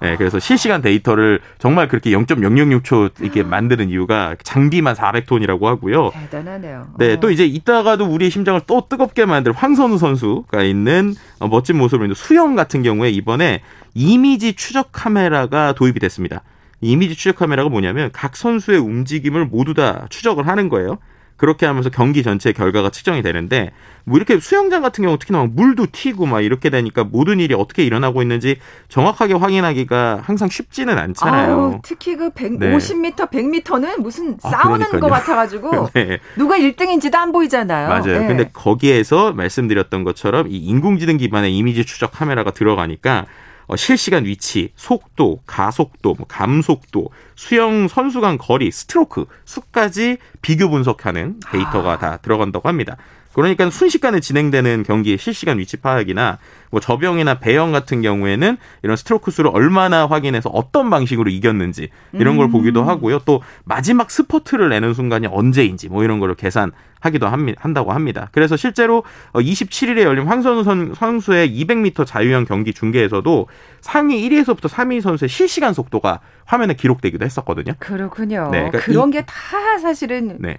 네, 0.00 0.16
그래서 0.16 0.38
실시간 0.38 0.80
데이터를 0.80 1.40
정말 1.58 1.88
그렇게 1.88 2.10
0.006초 2.10 3.20
이렇게 3.20 3.42
만드는 3.42 3.90
이유가 3.90 4.36
장비만 4.42 4.94
400톤이라고 4.94 5.64
하고요. 5.64 6.10
대단하네요. 6.10 6.86
네, 6.98 7.14
어. 7.14 7.20
또 7.20 7.30
이제 7.30 7.44
이따가도 7.44 8.04
우리의 8.04 8.30
심장을 8.30 8.60
또 8.66 8.86
뜨겁게 8.88 9.24
만들 9.26 9.52
황선우 9.52 9.98
선수가 9.98 10.62
있는 10.62 11.14
어, 11.40 11.48
멋진 11.48 11.76
모습을 11.78 12.06
있는 12.06 12.14
수영 12.14 12.54
같은 12.54 12.82
경우에 12.82 13.10
이번에 13.10 13.62
이미지 13.94 14.54
추적 14.54 14.90
카메라가 14.92 15.72
도입이 15.72 15.98
됐습니다. 15.98 16.42
이 16.80 16.92
이미지 16.92 17.16
추적 17.16 17.36
카메라가 17.36 17.68
뭐냐면 17.68 18.10
각 18.12 18.36
선수의 18.36 18.78
움직임을 18.78 19.46
모두 19.46 19.74
다 19.74 20.06
추적을 20.10 20.46
하는 20.46 20.68
거예요. 20.68 20.98
그렇게 21.38 21.66
하면서 21.66 21.88
경기 21.88 22.22
전체 22.22 22.52
결과가 22.52 22.90
측정이 22.90 23.22
되는데 23.22 23.70
뭐 24.04 24.16
이렇게 24.16 24.40
수영장 24.40 24.82
같은 24.82 25.04
경우 25.04 25.18
특히나 25.18 25.38
막 25.38 25.50
물도 25.52 25.86
튀고 25.92 26.26
막 26.26 26.40
이렇게 26.40 26.68
되니까 26.68 27.04
모든 27.04 27.38
일이 27.38 27.54
어떻게 27.54 27.84
일어나고 27.84 28.22
있는지 28.22 28.58
정확하게 28.88 29.34
확인하기가 29.34 30.22
항상 30.24 30.48
쉽지는 30.48 30.98
않잖아요. 30.98 31.54
아우, 31.54 31.80
특히 31.82 32.16
그 32.16 32.30
150m, 32.30 32.58
네. 32.58 33.60
100m는 33.62 34.00
무슨 34.00 34.36
아, 34.42 34.50
싸우는 34.50 34.86
그러니까요. 34.86 35.00
것 35.00 35.08
같아가지고 35.08 35.90
네. 35.94 36.18
누가 36.36 36.58
1등인지도 36.58 37.14
안 37.14 37.30
보이잖아요. 37.30 37.88
맞아요. 37.88 38.24
예. 38.24 38.26
근데 38.26 38.50
거기에서 38.52 39.32
말씀드렸던 39.32 40.02
것처럼 40.02 40.48
이 40.50 40.56
인공지능 40.56 41.18
기반의 41.18 41.56
이미지 41.56 41.84
추적 41.84 42.10
카메라가 42.10 42.50
들어가니까 42.50 43.20
어, 43.20 43.47
실시간 43.76 44.24
위치, 44.24 44.72
속도, 44.76 45.40
가속도, 45.46 46.14
뭐 46.14 46.26
감속도, 46.26 47.10
수영 47.34 47.88
선수 47.88 48.20
간 48.20 48.38
거리, 48.38 48.70
스트로크, 48.70 49.26
수까지 49.44 50.18
비교 50.40 50.70
분석하는 50.70 51.40
데이터가 51.52 51.98
다 51.98 52.16
들어간다고 52.18 52.68
합니다. 52.68 52.96
그러니까 53.32 53.70
순식간에 53.70 54.18
진행되는 54.20 54.82
경기의 54.82 55.16
실시간 55.18 55.58
위치 55.58 55.76
파악이나 55.76 56.38
뭐 56.70 56.80
접영이나 56.80 57.38
배영 57.38 57.70
같은 57.72 58.02
경우에는 58.02 58.56
이런 58.82 58.96
스트로크 58.96 59.30
수를 59.30 59.50
얼마나 59.54 60.06
확인해서 60.06 60.48
어떤 60.50 60.90
방식으로 60.90 61.30
이겼는지 61.30 61.88
이런 62.12 62.36
걸 62.36 62.50
보기도 62.50 62.82
하고요. 62.82 63.20
또 63.20 63.42
마지막 63.64 64.10
스퍼트를 64.10 64.68
내는 64.70 64.92
순간이 64.94 65.26
언제인지 65.28 65.88
뭐 65.88 66.02
이런 66.04 66.18
거를 66.18 66.34
계산하기도 66.34 67.26
한다고 67.58 67.92
합니다. 67.92 68.28
그래서 68.32 68.56
실제로 68.56 69.04
27일에 69.34 70.00
열린 70.02 70.26
황선우 70.26 70.64
선- 70.64 70.94
선수의 70.94 71.50
200m 71.64 72.06
자유형 72.06 72.44
경기 72.44 72.72
중계에서도 72.72 73.46
상위 73.80 74.28
1위에서부터 74.28 74.68
3위 74.68 75.00
선수의 75.00 75.28
실시간 75.28 75.74
속도가 75.74 76.20
화면에 76.44 76.74
기록되기도 76.74 77.24
했었거든요. 77.24 77.74
그렇군요. 77.78 78.48
네, 78.50 78.58
그러니까 78.70 78.78
그런 78.80 79.10
이- 79.10 79.12
게다 79.12 79.32
사실은 79.80 80.38
네. 80.40 80.56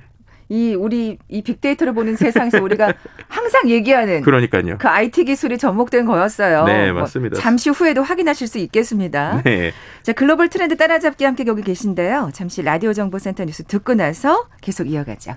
이 0.49 0.73
우리 0.73 1.19
이 1.27 1.43
빅데이터를 1.43 1.93
보는 1.93 2.15
세상에서 2.15 2.61
우리가 2.61 2.93
항상 3.29 3.69
얘기하는 3.69 4.21
그러니까요. 4.21 4.77
그 4.79 4.87
IT 4.87 5.25
기술이 5.25 5.59
접목된 5.59 6.05
거였어요. 6.05 6.65
네, 6.65 6.91
뭐 6.91 7.01
맞습니다. 7.01 7.39
잠시 7.39 7.69
후에도 7.69 8.01
확인하실 8.01 8.47
수 8.47 8.57
있겠습니다. 8.57 9.43
네. 9.43 9.71
자, 10.01 10.11
글로벌 10.13 10.49
트렌드 10.49 10.75
따라잡기 10.75 11.23
함께 11.23 11.43
여기 11.45 11.61
계신데요. 11.61 12.31
잠시 12.33 12.63
라디오 12.63 12.93
정보센터 12.93 13.45
뉴스 13.45 13.63
듣고 13.63 13.93
나서 13.93 14.47
계속 14.61 14.89
이어가죠. 14.89 15.35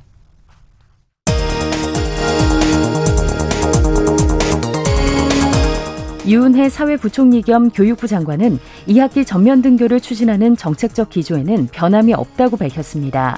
유은혜 6.26 6.68
사회부총리 6.68 7.42
겸 7.42 7.68
교육부 7.68 8.06
장관은 8.06 8.58
2학기 8.88 9.26
전면 9.26 9.60
등교를 9.60 10.00
추진하는 10.00 10.56
정책적 10.56 11.10
기조에는 11.10 11.66
변함이 11.72 12.14
없다고 12.14 12.56
밝혔습니다. 12.56 13.36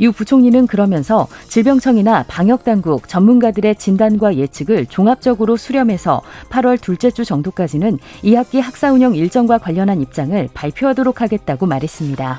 유 0.00 0.12
부총리는 0.12 0.66
그러면서 0.66 1.26
질병청이나 1.48 2.24
방역당국 2.28 3.08
전문가들의 3.08 3.76
진단과 3.76 4.36
예측을 4.36 4.86
종합적으로 4.86 5.56
수렴해서 5.56 6.22
8월 6.50 6.80
둘째 6.80 7.10
주 7.10 7.24
정도까지는 7.24 7.98
2학기 8.22 8.60
학사 8.60 8.92
운영 8.92 9.14
일정과 9.14 9.58
관련한 9.58 10.00
입장을 10.00 10.48
발표하도록 10.52 11.20
하겠다고 11.20 11.66
말했습니다. 11.66 12.38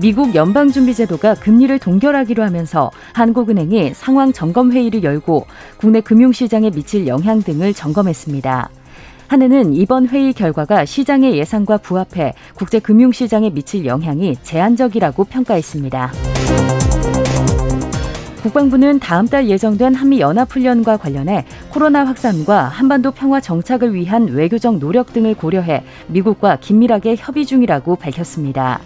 미국 0.00 0.34
연방준비제도가 0.34 1.34
금리를 1.34 1.76
동결하기로 1.80 2.44
하면서 2.44 2.90
한국은행이 3.14 3.94
상황 3.94 4.32
점검 4.32 4.72
회의를 4.72 5.02
열고 5.02 5.46
국내 5.76 6.00
금융시장에 6.00 6.70
미칠 6.70 7.08
영향 7.08 7.42
등을 7.42 7.74
점검했습니다. 7.74 8.70
한은은 9.28 9.74
이번 9.74 10.08
회의 10.08 10.32
결과가 10.32 10.86
시장의 10.86 11.36
예상과 11.36 11.76
부합해 11.76 12.32
국제 12.54 12.78
금융 12.80 13.12
시장에 13.12 13.50
미칠 13.50 13.84
영향이 13.84 14.36
제한적이라고 14.42 15.24
평가했습니다. 15.24 16.12
국방부는 18.42 19.00
다음 19.00 19.26
달 19.26 19.46
예정된 19.50 19.94
한미 19.94 20.20
연합훈련과 20.20 20.96
관련해 20.96 21.44
코로나 21.68 22.06
확산과 22.06 22.64
한반도 22.64 23.10
평화 23.10 23.38
정착을 23.40 23.92
위한 23.92 24.28
외교적 24.28 24.78
노력 24.78 25.12
등을 25.12 25.34
고려해 25.34 25.84
미국과 26.06 26.56
긴밀하게 26.56 27.16
협의 27.18 27.44
중이라고 27.44 27.96
밝혔습니다. 27.96 28.80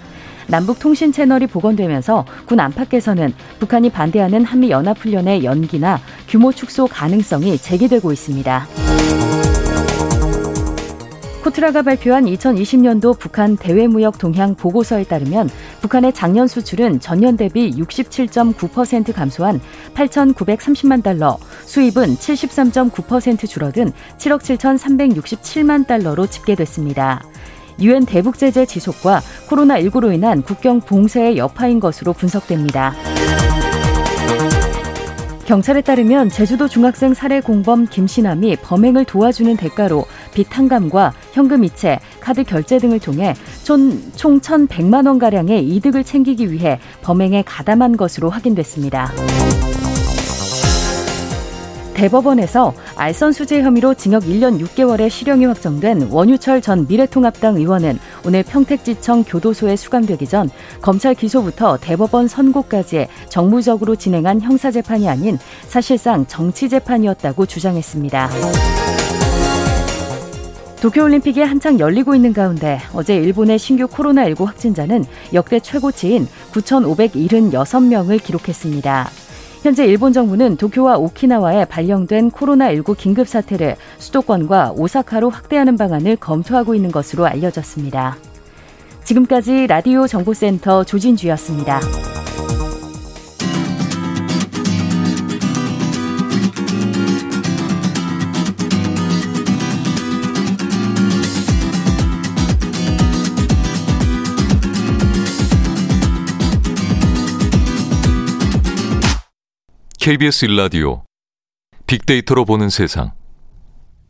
남북 0.49 0.81
통신 0.81 1.13
채널이 1.13 1.47
복원되면서 1.47 2.25
군 2.47 2.59
안팎에서는 2.59 3.33
북한이 3.61 3.91
반대하는 3.91 4.45
한미 4.45 4.71
연합훈련의 4.71 5.45
연기나 5.45 6.01
규모 6.27 6.51
축소 6.51 6.89
가능성이 6.89 7.59
제기되고 7.59 8.11
있습니다. 8.11 8.67
코트라가 11.53 11.83
발표한 11.83 12.25
2020년도 12.25 13.19
북한 13.19 13.57
대외무역 13.57 14.19
동향 14.19 14.55
보고서에 14.55 15.05
따르면 15.05 15.51
북한의 15.83 16.15
작년 16.15 16.49
수출은 16.49 17.01
전년 17.01 17.37
대비 17.37 17.71
67.9% 17.73 19.13
감소한 19.13 19.61
8,930만 19.95 21.03
달러, 21.03 21.39
수입은 21.67 22.17
73.9% 22.17 23.49
줄어든 23.49 23.93
7억 24.19 24.41
7,367만 24.41 25.87
달러로 25.87 26.27
집계됐습니다. 26.27 27.23
유엔 27.81 28.07
대북 28.07 28.39
제재 28.39 28.65
지속과 28.65 29.21
코로나19로 29.49 30.15
인한 30.15 30.43
국경 30.43 30.81
봉쇄의 30.81 31.37
여파인 31.37 31.81
것으로 31.81 32.13
분석됩니다. 32.15 32.95
경찰에 35.47 35.81
따르면 35.81 36.29
제주도 36.29 36.69
중학생 36.69 37.15
살해 37.15 37.41
공범 37.41 37.87
김신남이 37.87 38.57
범행을 38.63 39.05
도와주는 39.05 39.57
대가로 39.57 40.07
비탕감과 40.35 41.13
현금 41.33 41.65
이체, 41.65 41.99
카드 42.21 42.45
결제 42.45 42.79
등을 42.79 43.01
통해 43.01 43.35
총, 43.65 44.01
총 44.15 44.41
1,100만 44.41 45.07
원가량의 45.07 45.69
이득을 45.69 46.05
챙기기 46.05 46.53
위해 46.53 46.79
범행에 47.03 47.43
가담한 47.43 47.97
것으로 47.97 48.31
확인됐습니다. 48.31 49.11
대법원에서 52.03 52.75
알선 52.97 53.31
수재 53.33 53.63
혐의로 53.63 53.95
징역 53.95 54.25
1년 54.25 54.61
6개월의 54.61 55.09
실형이 55.09 55.45
확정된 55.45 56.09
원유철 56.11 56.61
전 56.61 56.85
미래통합당 56.89 57.57
의원은 57.59 57.97
오늘 58.27 58.43
평택지청 58.43 59.23
교도소에 59.23 59.77
수감되기 59.77 60.27
전 60.27 60.51
검찰 60.81 61.15
기소부터 61.15 61.79
대법원 61.81 62.27
선고까지의 62.27 63.07
정무적으로 63.29 63.95
진행한 63.95 64.41
형사재판이 64.41 65.09
아닌 65.09 65.39
사실상 65.69 66.27
정치재판이었다고 66.27 67.47
주장했습니다. 67.47 68.31
도쿄올림픽이 70.81 71.41
한창 71.41 71.79
열리고 71.79 72.17
있는 72.17 72.33
가운데 72.33 72.81
어제 72.93 73.15
일본의 73.15 73.61
신규 73.61 73.87
코로나19 73.87 74.45
확진자는 74.45 75.05
역대 75.33 75.61
최고치인 75.61 76.27
9,576명을 76.53 78.21
기록했습니다. 78.21 79.22
현재 79.63 79.87
일본 79.87 80.13
정부는 80.13 80.57
도쿄와 80.57 80.97
오키나와에 80.97 81.67
발령된 81.67 82.33
코로나19 82.33 82.97
긴급 82.97 83.29
사태를 83.29 83.77
수도권과 83.99 84.73
오사카로 84.77 85.31
확대하는 85.31 85.77
방안을 85.77 86.17
검토하고 86.17 86.75
있는 86.75 86.91
것으로 86.91 87.27
알려졌습니다. 87.27 88.17
지금까지 89.05 89.69
라디오 89.69 90.09
정보센터 90.09 90.83
조진주였습니다. 90.83 91.81
KBS 110.03 110.47
일라디오 110.47 111.05
빅데이터로 111.87 112.45
보는 112.45 112.71
세상. 112.71 113.13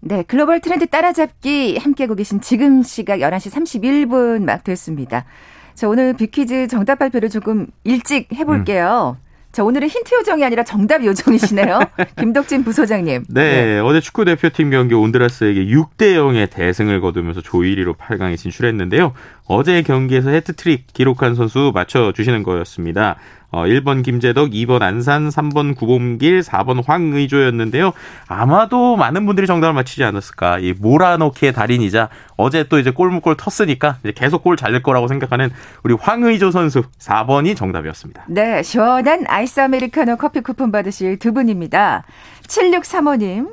네, 0.01 0.23
글로벌 0.23 0.63
트렌드 0.63 0.87
따라잡기 0.87 1.77
함께하고 1.77 2.15
계신 2.15 2.41
지금 2.41 2.83
시각 2.83 3.19
11시 3.19 3.53
31분 3.53 4.43
막 4.43 4.65
됐습니다. 4.65 5.27
자, 5.75 5.89
오늘 5.89 6.15
빅퀴즈 6.15 6.69
정답 6.69 6.99
발표를 6.99 7.29
조금 7.29 7.67
일찍 7.85 8.33
해볼게요. 8.33 9.19
음. 9.19 9.33
자, 9.53 9.65
오늘은 9.65 9.87
힌트 9.87 10.15
요정이 10.15 10.43
아니라 10.43 10.65
정답 10.65 11.05
요정이시네요. 11.05 11.81
김덕진 12.19 12.65
부소장님. 12.65 13.25
네, 13.29 13.65
네, 13.67 13.79
어제 13.81 14.01
축구 14.01 14.25
대표팀 14.25 14.71
경기 14.71 14.95
온두라스에게 14.95 15.67
6대 15.67 16.15
0의 16.15 16.49
대승을 16.49 17.03
거두면서 17.03 17.43
조 17.43 17.59
1위로 17.59 17.99
8강에 17.99 18.39
진출했는데요. 18.39 19.13
어제 19.45 19.83
경기에서 19.83 20.31
해트트릭 20.31 20.87
기록한 20.95 21.35
선수 21.35 21.71
맞춰 21.75 22.13
주시는 22.17 22.45
거였습니다. 22.45 23.19
어, 23.53 23.65
1번 23.67 24.03
김제덕, 24.03 24.51
2번 24.51 24.81
안산, 24.83 25.29
3번 25.29 25.77
구본길, 25.77 26.41
4번 26.41 26.83
황의조였는데요. 26.87 27.93
아마도 28.27 28.97
많은 28.97 29.27
분들이 29.27 29.47
정답을 29.47 29.75
맞히지 29.75 30.03
않았을까. 30.05 30.59
이 30.61 30.73
모라노키의 30.73 31.53
달인이자 31.53 32.09
어제 32.37 32.65
또 32.65 32.79
이제 32.79 32.91
골문골 32.91 33.37
텄으니까 33.37 33.97
이제 34.03 34.13
계속 34.15 34.43
골 34.43 34.57
잘 34.57 34.73
낼 34.73 34.83
거라고 34.83 35.07
생각하는 35.07 35.51
우리 35.83 35.93
황의조 35.95 36.51
선수 36.51 36.83
4번이 36.99 37.55
정답이었습니다. 37.57 38.25
네, 38.29 38.63
시원한 38.63 39.25
아이스 39.29 39.61
아메리카노 39.61 40.17
커피 40.17 40.41
쿠폰 40.41 40.73
받으실 40.73 41.19
두 41.19 41.33
분입니다. 41.35 42.05
7635님, 42.49 43.47
어, 43.47 43.53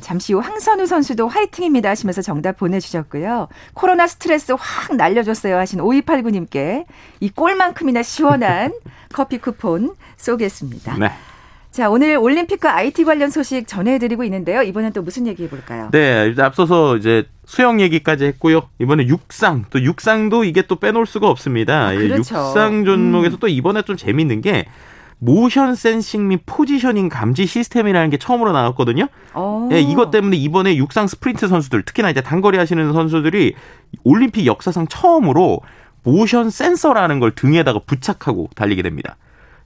잠시 0.00 0.32
후 0.32 0.40
황선우 0.40 0.86
선수도 0.86 1.28
화이팅입니다 1.28 1.90
하시면서 1.90 2.22
정답 2.22 2.56
보내주셨고요. 2.56 3.48
코로나 3.74 4.06
스트레스 4.06 4.52
확 4.58 4.96
날려줬어요 4.96 5.56
하신 5.58 5.80
5289님께 5.80 6.84
이 7.20 7.28
꼴만큼이나 7.30 8.02
시원한 8.02 8.72
커피 9.12 9.38
쿠폰 9.38 9.94
쏘겠습니다. 10.16 10.96
네. 10.98 11.10
자, 11.70 11.90
오늘 11.90 12.16
올림픽과 12.16 12.74
IT 12.74 13.04
관련 13.04 13.28
소식 13.28 13.68
전해드리고 13.68 14.24
있는데요. 14.24 14.62
이번엔 14.62 14.94
또 14.94 15.02
무슨 15.02 15.26
얘기 15.26 15.44
해볼까요? 15.44 15.90
네, 15.92 16.34
앞서서 16.38 16.96
이제 16.96 17.24
수영 17.44 17.82
얘기까지 17.82 18.24
했고요. 18.24 18.62
이번에 18.78 19.06
육상, 19.06 19.66
또 19.68 19.82
육상도 19.82 20.44
이게 20.44 20.62
또 20.62 20.76
빼놓을 20.76 21.04
수가 21.04 21.28
없습니다. 21.28 21.88
아, 21.88 21.92
그렇죠. 21.92 22.16
육상 22.16 22.86
종목에서 22.86 23.36
음. 23.36 23.40
또 23.40 23.48
이번에 23.48 23.82
좀 23.82 23.98
재밌는 23.98 24.40
게 24.40 24.64
motion 25.18 25.74
sensing 25.74 26.28
및 26.28 26.42
positioning 26.46 27.08
감지 27.08 27.46
시스템이라는 27.46 28.10
게 28.10 28.16
처음으로 28.18 28.52
나왔거든요. 28.52 29.08
예, 29.72 29.80
이것 29.80 30.10
때문에 30.10 30.36
이번에 30.36 30.76
육상 30.76 31.06
스프린트 31.06 31.48
선수들, 31.48 31.82
특히나 31.82 32.10
이제 32.10 32.20
단거리 32.20 32.58
하시는 32.58 32.92
선수들이 32.92 33.54
올림픽 34.04 34.46
역사상 34.46 34.86
처음으로 34.88 35.60
motion 36.02 36.50
sensor라는 36.50 37.18
걸 37.18 37.32
등에다가 37.34 37.80
부착하고 37.86 38.50
달리게 38.54 38.82
됩니다. 38.82 39.16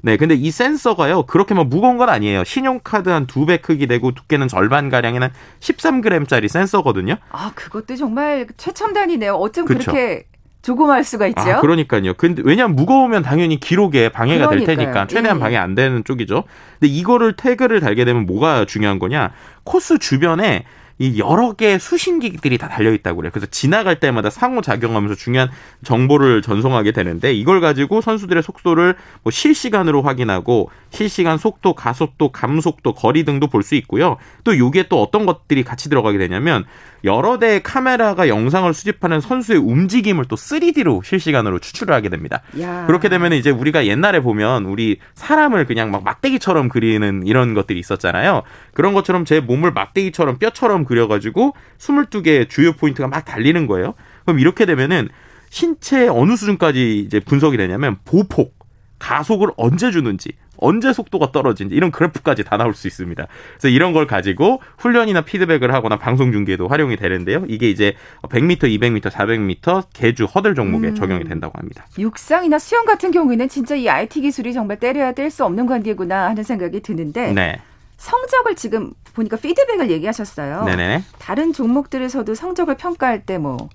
네, 0.03 0.17
근데 0.17 0.35
이 0.35 0.51
센서가요, 0.51 1.25
그렇게만 1.25 1.69
무거운 1.69 1.99
건 1.99 2.09
아니에요. 2.09 2.43
신용카드 2.45 3.11
한 3.11 3.27
두 3.27 3.45
배 3.45 3.59
크기 3.59 3.87
되고 3.87 4.13
두께는 4.13 4.49
절반가량이나 4.49 5.31
13g짜리 5.61 6.49
센서거든요. 6.49 7.17
아, 7.31 7.53
그것도 7.55 7.97
정말 7.97 8.47
최첨단이네요. 8.57 9.35
어쩜 9.35 9.67
그쵸? 9.67 9.91
그렇게 9.91 10.25
조금 10.63 10.91
할 10.91 11.05
수가 11.05 11.27
있죠. 11.29 11.41
아, 11.41 11.61
그러니까요. 11.61 12.15
근데 12.15 12.43
왜냐하면 12.45 12.77
무거우면 12.77 13.23
당연히 13.23 13.59
기록에 13.59 14.11
방해가 14.11 14.49
그러니까요. 14.49 14.67
될 14.67 14.77
테니까 14.77 15.07
최대한 15.07 15.39
예. 15.39 15.41
방해 15.41 15.57
안 15.57 15.75
되는 15.75 16.05
쪽이죠. 16.05 16.45
근데 16.79 16.93
이거를 16.93 17.35
태그를 17.35 17.81
달게 17.81 18.05
되면 18.05 18.27
뭐가 18.27 18.67
중요한 18.67 18.99
거냐? 18.99 19.33
코스 19.65 19.99
주변에 19.99 20.65
이 21.01 21.19
여러 21.19 21.55
개의 21.55 21.81
수신기들이 21.81 22.59
다 22.59 22.69
달려 22.69 22.93
있다고 22.93 23.17
그래요. 23.17 23.31
그래서 23.33 23.47
지나갈 23.47 23.99
때마다 23.99 24.29
상호 24.29 24.61
작용하면서 24.61 25.15
중요한 25.15 25.49
정보를 25.83 26.43
전송하게 26.43 26.93
되는데 26.93 27.33
이걸 27.33 27.63
가지고 27.63 28.03
선수들의 28.03 28.43
속도를 28.43 28.97
뭐 29.23 29.31
실시간으로 29.31 30.03
확인하고 30.03 30.71
실시간 30.91 31.39
속도, 31.39 31.73
가속도, 31.75 32.33
감속도, 32.33 32.93
거리 32.93 33.25
등도 33.25 33.47
볼 33.47 33.63
수 33.63 33.75
있고요. 33.77 34.17
또 34.45 34.57
요게 34.57 34.89
또 34.89 35.03
어떤 35.03 35.25
것들이 35.25 35.63
같이 35.65 35.89
들어가게 35.89 36.19
되냐면 36.19 36.65
여러 37.05 37.39
대의 37.39 37.63
카메라가 37.63 38.29
영상을 38.29 38.73
수집하는 38.75 39.21
선수의 39.21 39.59
움직임을 39.59 40.27
또 40.27 40.37
3D로 40.37 41.03
실시간으로 41.03 41.59
추출을 41.61 41.95
하게 41.95 42.11
됩니다. 42.11 42.43
야. 42.61 42.85
그렇게 42.87 43.09
되면 43.09 43.33
이제 43.33 43.51
우리가 43.51 43.87
옛날에 43.87 44.21
보면 44.21 44.67
우리 44.67 44.99
사람을 45.15 45.65
그냥 45.65 45.91
막 45.91 46.05
막대기처럼 46.05 46.69
그리는 46.69 47.23
이런 47.27 47.55
것들이 47.55 47.79
있었잖아요. 47.79 48.43
그런 48.75 48.93
것처럼 48.93 49.25
제 49.25 49.41
몸을 49.41 49.73
막대기처럼 49.73 50.39
뼈처럼 50.39 50.85
그려가지고 50.91 51.55
22개의 51.79 52.49
주요 52.49 52.73
포인트가 52.73 53.07
막 53.07 53.25
달리는 53.25 53.67
거예요. 53.69 53.95
그럼 54.25 54.41
이렇게 54.41 54.67
되면은 54.67 55.09
신체 55.49 56.09
어느 56.09 56.35
수준까지 56.37 56.99
이제 56.99 57.21
분석이 57.21 57.57
되냐면 57.57 57.97
보폭, 58.05 58.55
가속을 58.99 59.49
언제 59.57 59.91
주는지, 59.91 60.33
언제 60.57 60.93
속도가 60.93 61.33
떨어진지 61.33 61.75
이런 61.75 61.91
그래프까지 61.91 62.45
다 62.45 62.57
나올 62.57 62.75
수 62.75 62.87
있습니다. 62.87 63.27
그래서 63.53 63.69
이런 63.69 63.93
걸 63.93 64.07
가지고 64.07 64.61
훈련이나 64.79 65.23
피드백을 65.23 65.73
하거나 65.73 65.97
방송 65.97 66.33
중계에도 66.33 66.69
활용이 66.69 66.97
되는데요. 66.97 67.45
이게 67.49 67.71
이제 67.71 67.95
100m, 68.23 68.59
200m, 68.59 69.11
400m 69.11 69.87
개주 69.95 70.25
허들 70.25 70.55
종목에 70.55 70.89
음. 70.89 70.95
적용이 70.95 71.25
된다고 71.25 71.59
합니다. 71.59 71.87
육상이나 71.99 72.59
수영 72.59 72.85
같은 72.85 73.11
경우에는 73.11 73.49
진짜 73.49 73.75
이 73.75 73.89
IT 73.89 74.21
기술이 74.21 74.53
정말 74.53 74.79
때려야 74.79 75.13
뗄 75.13 75.31
수 75.31 75.45
없는 75.45 75.67
관계구나 75.67 76.29
하는 76.29 76.43
생각이 76.43 76.81
드는데 76.81 77.33
네. 77.33 77.61
성적을 78.01 78.57
지금 78.57 78.93
보니까 79.15 79.37
피드백을 79.37 79.91
얘기하셨어요. 79.91 80.65
네네. 80.65 81.05
다른 81.19 81.53
종목들에서도 81.53 82.35
성적을 82.35 82.77
평가할 82.77 83.25
때 83.27 83.39
뭐 83.39 83.69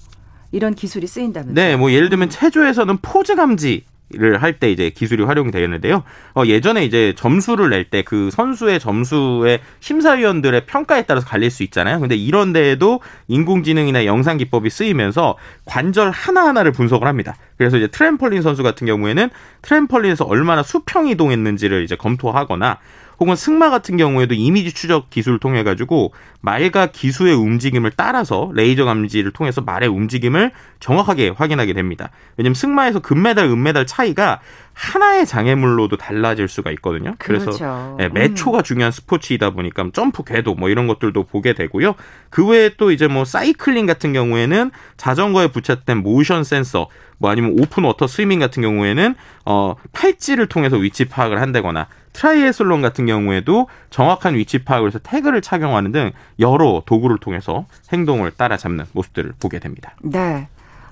이런 0.51 0.73
기술이 0.73 1.05
쓰인다면서요? 1.07 1.53
네, 1.55 1.75
뭐 1.75 1.91
예를 1.91 2.09
들면 2.09 2.29
체조에서는 2.29 2.97
포즈 3.01 3.35
감지 3.35 3.85
를 4.13 4.37
할 4.37 4.59
때 4.59 4.71
이제 4.71 4.91
기술이 4.91 5.23
활용이 5.23 5.49
되는데요. 5.51 6.03
어, 6.35 6.43
예전에 6.45 6.85
이제 6.85 7.13
점수를 7.17 7.71
낼 7.71 7.89
때 7.89 8.03
그 8.03 8.29
선수의 8.31 8.79
점수에 8.79 9.59
심사위원들의 9.79 10.67
평가에 10.67 11.01
따라서 11.07 11.25
갈릴 11.27 11.49
수 11.49 11.63
있잖아요. 11.63 11.99
근데 11.99 12.15
이런 12.15 12.53
데에도 12.53 12.99
인공지능이나 13.27 14.05
영상 14.05 14.37
기법이 14.37 14.69
쓰이면서 14.69 15.37
관절 15.65 16.11
하나하나를 16.11 16.71
분석을 16.71 17.07
합니다. 17.07 17.35
그래서 17.57 17.77
이제 17.77 17.87
트램펄린 17.87 18.43
선수 18.43 18.61
같은 18.61 18.85
경우에는 18.85 19.29
트램펄린에서 19.63 20.25
얼마나 20.25 20.61
수평 20.61 21.07
이동했는지를 21.07 21.83
이제 21.83 21.95
검토하거나 21.95 22.77
혹은 23.19 23.35
승마 23.35 23.69
같은 23.69 23.97
경우에도 23.97 24.33
이미지 24.33 24.73
추적 24.73 25.09
기술을 25.09 25.39
통해 25.39 25.63
가지고 25.63 26.13
말과 26.41 26.87
기수의 26.87 27.35
움직임을 27.35 27.91
따라서 27.95 28.51
레이저 28.53 28.85
감지를 28.85 29.31
통해서 29.31 29.61
말의 29.61 29.89
움직임을 29.89 30.51
정확하게 30.79 31.29
확인하게 31.29 31.73
됩니다. 31.73 32.09
왜냐하면 32.37 32.55
승마에서 32.55 32.99
금메달, 32.99 33.45
은메달 33.45 33.85
차이가 33.85 34.41
하나의 34.73 35.25
장애물로도 35.25 35.95
달라질 35.97 36.47
수가 36.47 36.69
있거든요. 36.71 37.15
그래서 37.17 37.45
그렇죠. 37.45 37.95
네, 37.97 38.09
매초가 38.09 38.59
음. 38.59 38.63
중요한 38.63 38.91
스포츠이다 38.91 39.51
보니까 39.51 39.89
점프 39.93 40.23
궤도 40.23 40.53
뭐 40.53 40.69
이런 40.69 40.85
것들도 40.87 41.23
보게 41.23 41.53
되고요. 41.53 41.95
그 42.29 42.45
외에 42.45 42.71
또 42.77 42.91
이제 42.91 43.07
뭐 43.07 43.23
사이클링 43.23 43.85
같은 43.85 44.11
경우에는 44.11 44.71
자전거에 44.97 45.47
부착된 45.47 45.99
motion 45.99 46.43
sensor 46.43 46.89
뭐 47.17 47.29
아니면 47.29 47.55
open 47.57 47.85
water 47.85 48.07
swimming 48.07 48.39
같은 48.39 48.61
경우에는 48.61 49.15
어 49.45 49.75
팔찌를 49.93 50.47
통해서 50.47 50.75
위치 50.75 51.05
파악을 51.05 51.41
한다거나 51.41 51.87
트라이애슬론 52.15 52.81
같은 52.81 53.05
경우에도 53.05 53.67
정확한 53.89 54.35
위치 54.35 54.63
파악을 54.63 54.87
해서 54.87 54.99
태그를 54.99 55.41
착용하는 55.41 55.91
등 55.91 56.11
여러 56.39 56.81
도구를 56.85 57.17
통해서 57.19 57.65
행동을 57.91 58.31
따라잡는 58.31 58.85
모습들을 58.93 59.33
보게 59.39 59.59
됩니다. 59.59 59.93
네. 60.01 60.47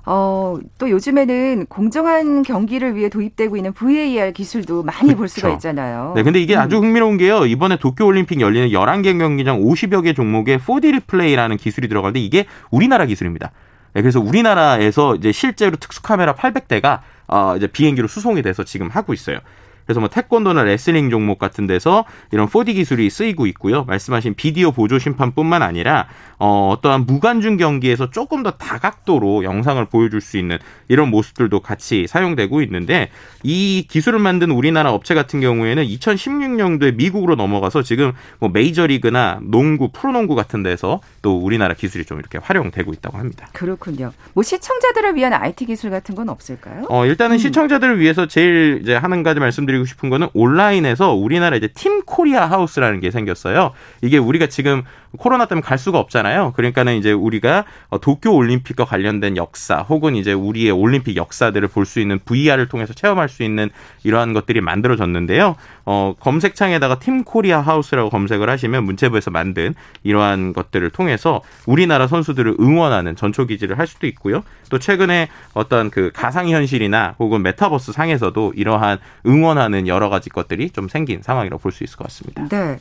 어, 0.06 0.58
또 0.78 0.90
요즘에는 0.90 1.68
공정한 1.68 2.42
경기를 2.44 2.96
위해 2.96 3.08
도입되고 3.08 3.56
있는 3.56 3.72
VAR 3.72 4.34
기술도 4.34 4.84
많이 4.84 5.00
그렇죠. 5.00 5.18
볼 5.18 5.28
수가. 5.30 5.50
있잖아요. 5.52 6.12
네, 6.16 6.24
근데 6.24 6.42
이게 6.42 6.56
음. 6.56 6.60
아주 6.60 6.78
흥미로운 6.78 7.16
게요. 7.18 7.46
이번에 7.46 7.78
도쿄올림픽 7.78 8.42
열리는 8.42 8.68
11개 8.70 9.18
경기장 9.18 9.62
50여 9.62 10.04
개 10.04 10.14
종목에 10.14 10.58
4D 10.58 10.92
Replay라는 10.92 11.56
기술이 11.56 11.88
들어가는데 11.88 12.20
이게 12.20 12.46
우리나라 12.70 13.06
기술입니다. 13.06 13.52
네, 13.94 14.02
그래서 14.02 14.20
우리나라에서 14.20 15.16
이제 15.16 15.32
실제로 15.32 15.78
특수카메라 15.78 16.36
800대가 16.36 17.00
어, 17.28 17.56
이제 17.56 17.68
비행기로 17.68 18.10
수송이 18.10 18.42
돼서 18.42 18.66
지금 18.66 18.90
하고 18.90 19.14
있어요. 19.14 19.40
그래서 19.86 20.00
뭐 20.00 20.10
태권도나 20.10 20.63
레슬링 20.63 21.10
종목 21.10 21.39
같은 21.39 21.67
데서 21.67 22.06
이런 22.32 22.48
4D 22.48 22.76
기술이 22.76 23.10
쓰이고 23.10 23.46
있고요. 23.48 23.84
말씀하신 23.86 24.36
비디오 24.36 24.72
보조 24.72 25.00
심판뿐만 25.00 25.62
아니라 25.62 26.08
어, 26.39 26.69
어떠한 26.74 27.06
무관중 27.06 27.58
경기에서 27.58 28.10
조금 28.10 28.43
더 28.43 28.52
다각도로 28.52 29.43
영상을 29.43 29.84
보여줄 29.86 30.22
수 30.22 30.38
있는 30.38 30.58
이런 30.89 31.10
모습들도 31.10 31.60
같이 31.62 32.06
사용되고 32.08 32.62
있는데 32.63 33.10
이 33.43 33.86
기술을 33.89 34.19
만든 34.19 34.52
우리나라 34.52 34.91
업체 34.91 35.13
같은 35.13 35.39
경우에는 35.39 35.86
2016년도에 35.86 36.96
미국으로 36.96 37.36
넘어가서 37.36 37.84
지금 37.84 38.13
뭐 38.39 38.50
메이저리그나 38.50 39.39
농구, 39.43 39.89
프로농구 39.91 40.36
같은 40.36 40.63
데서 40.63 41.02
또 41.22 41.38
우리나라 41.38 41.74
기술이 41.74 42.06
좀 42.06 42.19
이렇게 42.19 42.38
활용되고 42.38 42.91
있다고 42.91 43.17
합니다. 43.17 43.48
그렇군요. 43.54 44.12
뭐 44.34 44.43
시청자들을 44.43 45.15
위한 45.15 45.34
IT 45.34 45.65
기술 45.65 45.91
같은 45.91 46.15
건 46.15 46.30
없을까요? 46.30 46.86
어, 46.89 47.06
일단은 47.06 47.36
음. 47.36 47.38
시청자들을 47.38 48.00
위해서 48.00 48.28
제일 48.28 48.80
이제 48.82 48.96
한 48.96 49.24
가지 49.24 49.39
말씀드리 49.39 49.73
고 49.80 49.86
싶은 49.86 50.10
거는 50.10 50.28
온라인에서 50.34 51.14
우리나라 51.14 51.56
이제 51.56 51.68
Team 51.68 52.02
Korea 52.04 52.46
House라는 52.46 53.00
게 53.00 53.12
생겼어요. 53.12 53.72
이게 54.02 54.18
우리가 54.18 54.48
지금 54.48 54.84
코로나 55.18 55.46
때문에 55.46 55.64
갈 55.64 55.78
수가 55.78 56.00
없잖아요. 56.00 56.54
그러니까는 56.56 56.96
이제 56.96 57.12
우리가 57.12 57.66
어, 57.90 58.00
도쿄 58.00 58.32
올림픽과 58.32 58.86
관련된 58.86 59.38
역사 59.38 59.78
혹은 59.78 60.16
이제 60.16 60.34
우리의 60.34 60.72
올림픽 60.72 61.16
역사들을 61.16 61.68
볼 61.68 61.84
수 61.86 62.00
있는 62.00 62.18
VR을 62.24 62.70
통해서 62.70 62.94
체험할 62.94 63.28
수 63.30 63.44
있는 63.44 63.70
이러한 64.04 64.34
것들이 64.34 64.62
만들어졌는데요. 64.62 65.56
어, 65.86 66.15
검색창에다가 66.19 67.00
Team 67.00 67.24
Korea 67.24 67.60
House라고 67.60 68.10
검색을 68.10 68.50
하시면 68.50 68.84
문체부에서 68.86 69.32
만든 69.32 69.76
이러한 70.04 70.54
것들을 70.54 70.89
통해서 70.91 71.41
우리나라 71.65 72.08
선수들을 72.08 72.56
응원하는 72.60 73.15
전초 73.15 73.46
기지를 73.46 73.78
할 73.78 73.88
수도 73.88 74.08
있고요. 74.08 74.43
또 74.69 74.80
최근에 74.80 75.30
어떤 75.54 75.89
그 75.89 76.12
가상 76.13 76.50
현실이나 76.50 77.15
혹은 77.19 77.41
메타버스 77.43 77.91
상에서도 77.91 78.54
이러한 78.56 79.00
응원하는 79.26 79.88
여러 79.88 80.10
가지 80.10 80.30
것들이 80.30 80.69
좀 80.69 80.88
생긴 80.88 81.22
상황이라고 81.22 81.62
볼 81.62 81.74
수 81.74 81.84
있을 81.84 81.98
것 81.98 82.04
같습니다. 82.06 82.48
네. 82.50 82.78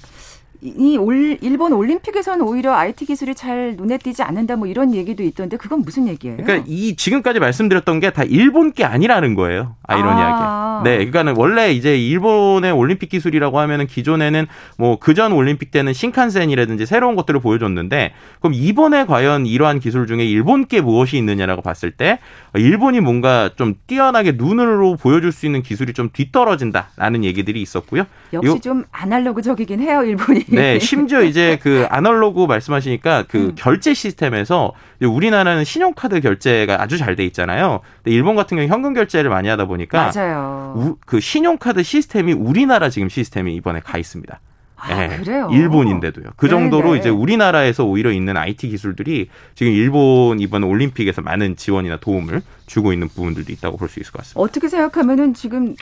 이 0.64 0.96
올, 0.96 1.36
일본 1.40 1.72
올림픽에서는 1.72 2.40
오히려 2.46 2.72
IT 2.72 3.04
기술이 3.06 3.34
잘 3.34 3.74
눈에 3.76 3.98
띄지 3.98 4.22
않는다 4.22 4.54
뭐 4.54 4.68
이런 4.68 4.94
얘기도 4.94 5.24
있던데 5.24 5.56
그건 5.56 5.82
무슨 5.82 6.06
얘기예요? 6.06 6.36
그러니까 6.36 6.64
이 6.68 6.94
지금까지 6.94 7.40
말씀드렸던 7.40 7.98
게 7.98 8.12
다 8.12 8.22
일본 8.24 8.72
게 8.72 8.84
아니라는 8.84 9.34
거예요. 9.34 9.74
아이러니하게. 9.84 10.22
아. 10.22 10.82
네, 10.84 10.96
그러니까는 10.96 11.34
원래 11.36 11.72
이제 11.72 11.98
일본의 11.98 12.70
올림픽 12.72 13.08
기술이라고 13.08 13.58
하면은 13.60 13.86
기존에는 13.86 14.46
뭐 14.76 14.98
그전 14.98 15.32
올림픽 15.32 15.70
때는 15.70 15.92
신칸센이라든지 15.94 16.84
새로운 16.86 17.16
것들을 17.16 17.40
보여줬는데 17.40 18.12
그럼 18.40 18.52
이번에 18.54 19.06
과연 19.06 19.46
이러한 19.46 19.80
기술 19.80 20.06
중에 20.06 20.24
일본께 20.26 20.80
무엇이 20.82 21.16
있느냐라고 21.16 21.62
봤을 21.62 21.90
때 21.90 22.18
일본이 22.54 23.00
뭔가 23.00 23.50
좀 23.56 23.74
뛰어나게 23.86 24.32
눈으로 24.32 24.96
보여줄 24.96 25.32
수 25.32 25.46
있는 25.46 25.62
기술이 25.62 25.94
좀 25.94 26.10
뒤떨어진다라는 26.12 27.24
얘기들이 27.24 27.62
있었고요. 27.62 28.04
역시 28.32 28.60
좀 28.60 28.84
아날로그적이긴 28.92 29.80
해요, 29.80 30.04
일본이. 30.04 30.44
네, 30.52 30.78
심지어 30.80 31.22
이제 31.22 31.58
그 31.62 31.86
아날로그 31.90 32.46
말씀하시니까 32.46 33.24
그 33.28 33.38
음. 33.38 33.52
결제 33.56 33.94
시스템에서 33.94 34.72
우리나라는 35.00 35.64
신용카드 35.64 36.20
결제가 36.20 36.80
아주 36.82 36.98
잘 36.98 37.16
돼 37.16 37.24
있잖아요. 37.26 37.80
근데 38.02 38.14
일본 38.16 38.36
같은 38.36 38.56
경우 38.56 38.68
현금 38.68 38.94
결제를 38.94 39.28
많이 39.30 39.48
하다 39.48 39.66
보니까 39.66 40.10
맞아요. 40.14 40.74
우, 40.76 40.96
그 41.04 41.20
신용카드 41.20 41.82
시스템이 41.82 42.32
우리나라 42.32 42.88
지금 42.88 43.08
시스템이 43.08 43.54
이번에 43.56 43.80
가 43.80 43.98
있습니다. 43.98 44.40
아, 44.84 44.94
네, 45.06 45.16
그래요? 45.18 45.48
일본인데도요. 45.52 46.30
그 46.36 46.48
정도로 46.48 46.88
네네. 46.88 46.98
이제 47.00 47.08
우리나라에서 47.08 47.84
오히려 47.84 48.10
있는 48.10 48.36
IT 48.36 48.68
기술들이 48.68 49.28
지금 49.54 49.72
일본 49.72 50.40
이번 50.40 50.64
올림픽에서 50.64 51.22
많은 51.22 51.54
지원이나 51.54 51.98
도움을 51.98 52.42
주고 52.66 52.92
있는 52.92 53.06
부분들도 53.08 53.52
있다고 53.52 53.76
볼 53.76 53.88
수 53.88 54.00
있을 54.00 54.10
것 54.10 54.18
같습니다. 54.22 54.40
어떻게 54.40 54.68
생각하면은 54.68 55.34
지금 55.34 55.76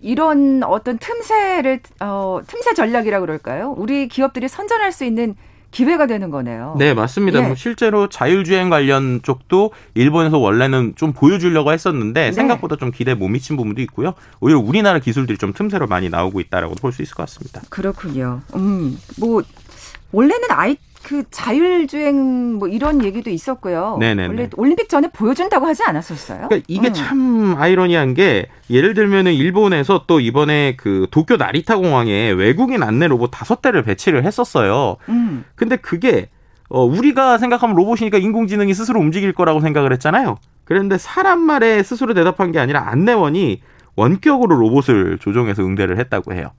이런 0.00 0.62
어떤 0.64 0.98
틈새를 0.98 1.80
어, 2.00 2.40
틈새 2.46 2.74
전략이라고 2.74 3.26
그럴까요? 3.26 3.74
우리 3.76 4.08
기업들이 4.08 4.48
선전할 4.48 4.92
수 4.92 5.04
있는 5.04 5.34
기회가 5.70 6.06
되는 6.06 6.30
거네요. 6.30 6.76
네, 6.78 6.94
맞습니다. 6.94 7.40
예. 7.40 7.46
뭐 7.46 7.56
실제로 7.56 8.08
자율주행 8.08 8.70
관련 8.70 9.20
쪽도 9.22 9.72
일본에서 9.94 10.38
원래는 10.38 10.92
좀 10.94 11.12
보여주려고 11.12 11.72
했었는데 11.72 12.26
네. 12.26 12.32
생각보다 12.32 12.76
좀 12.76 12.92
기대 12.92 13.14
못 13.14 13.26
미친 13.26 13.56
부분도 13.56 13.82
있고요. 13.82 14.14
오히려 14.38 14.60
우리나라 14.60 15.00
기술들이 15.00 15.36
좀 15.36 15.52
틈새로 15.52 15.88
많이 15.88 16.10
나오고 16.10 16.38
있다라고 16.38 16.76
볼 16.76 16.92
수 16.92 17.02
있을 17.02 17.14
것 17.16 17.24
같습니다. 17.24 17.60
그렇군요. 17.70 18.40
음, 18.54 18.96
뭐 19.18 19.42
원래는 20.12 20.44
아이 20.50 20.76
그 21.04 21.22
자율주행 21.30 22.54
뭐 22.54 22.66
이런 22.66 23.04
얘기도 23.04 23.30
있었고요. 23.30 23.98
네네 24.00 24.26
원래 24.26 24.48
올림픽 24.56 24.88
전에 24.88 25.08
보여준다고 25.12 25.66
하지 25.66 25.84
않았었어요? 25.84 26.48
그러니까 26.48 26.64
이게 26.66 26.88
음. 26.88 26.92
참 26.94 27.54
아이러니한 27.58 28.14
게 28.14 28.48
예를 28.70 28.94
들면은 28.94 29.34
일본에서 29.34 30.04
또 30.06 30.18
이번에 30.18 30.76
그 30.76 31.06
도쿄 31.10 31.36
나리타 31.36 31.76
공항에 31.76 32.30
외국인 32.30 32.82
안내 32.82 33.06
로봇 33.06 33.30
다섯 33.32 33.60
대를 33.60 33.82
배치를 33.82 34.24
했었어요. 34.24 34.96
음. 35.10 35.44
근데 35.54 35.76
그게 35.76 36.30
어 36.70 36.82
우리가 36.82 37.36
생각하면 37.36 37.76
로봇이니까 37.76 38.16
인공지능이 38.18 38.72
스스로 38.72 38.98
움직일 38.98 39.32
거라고 39.34 39.60
생각을 39.60 39.92
했잖아요. 39.92 40.38
그런데 40.64 40.96
사람 40.96 41.40
말에 41.40 41.82
스스로 41.82 42.14
대답한 42.14 42.50
게 42.50 42.58
아니라 42.58 42.88
안내원이 42.88 43.60
원격으로 43.96 44.56
로봇을 44.56 45.18
조종해서 45.18 45.62
응대를 45.62 45.98
했다고 45.98 46.32
해요. 46.32 46.52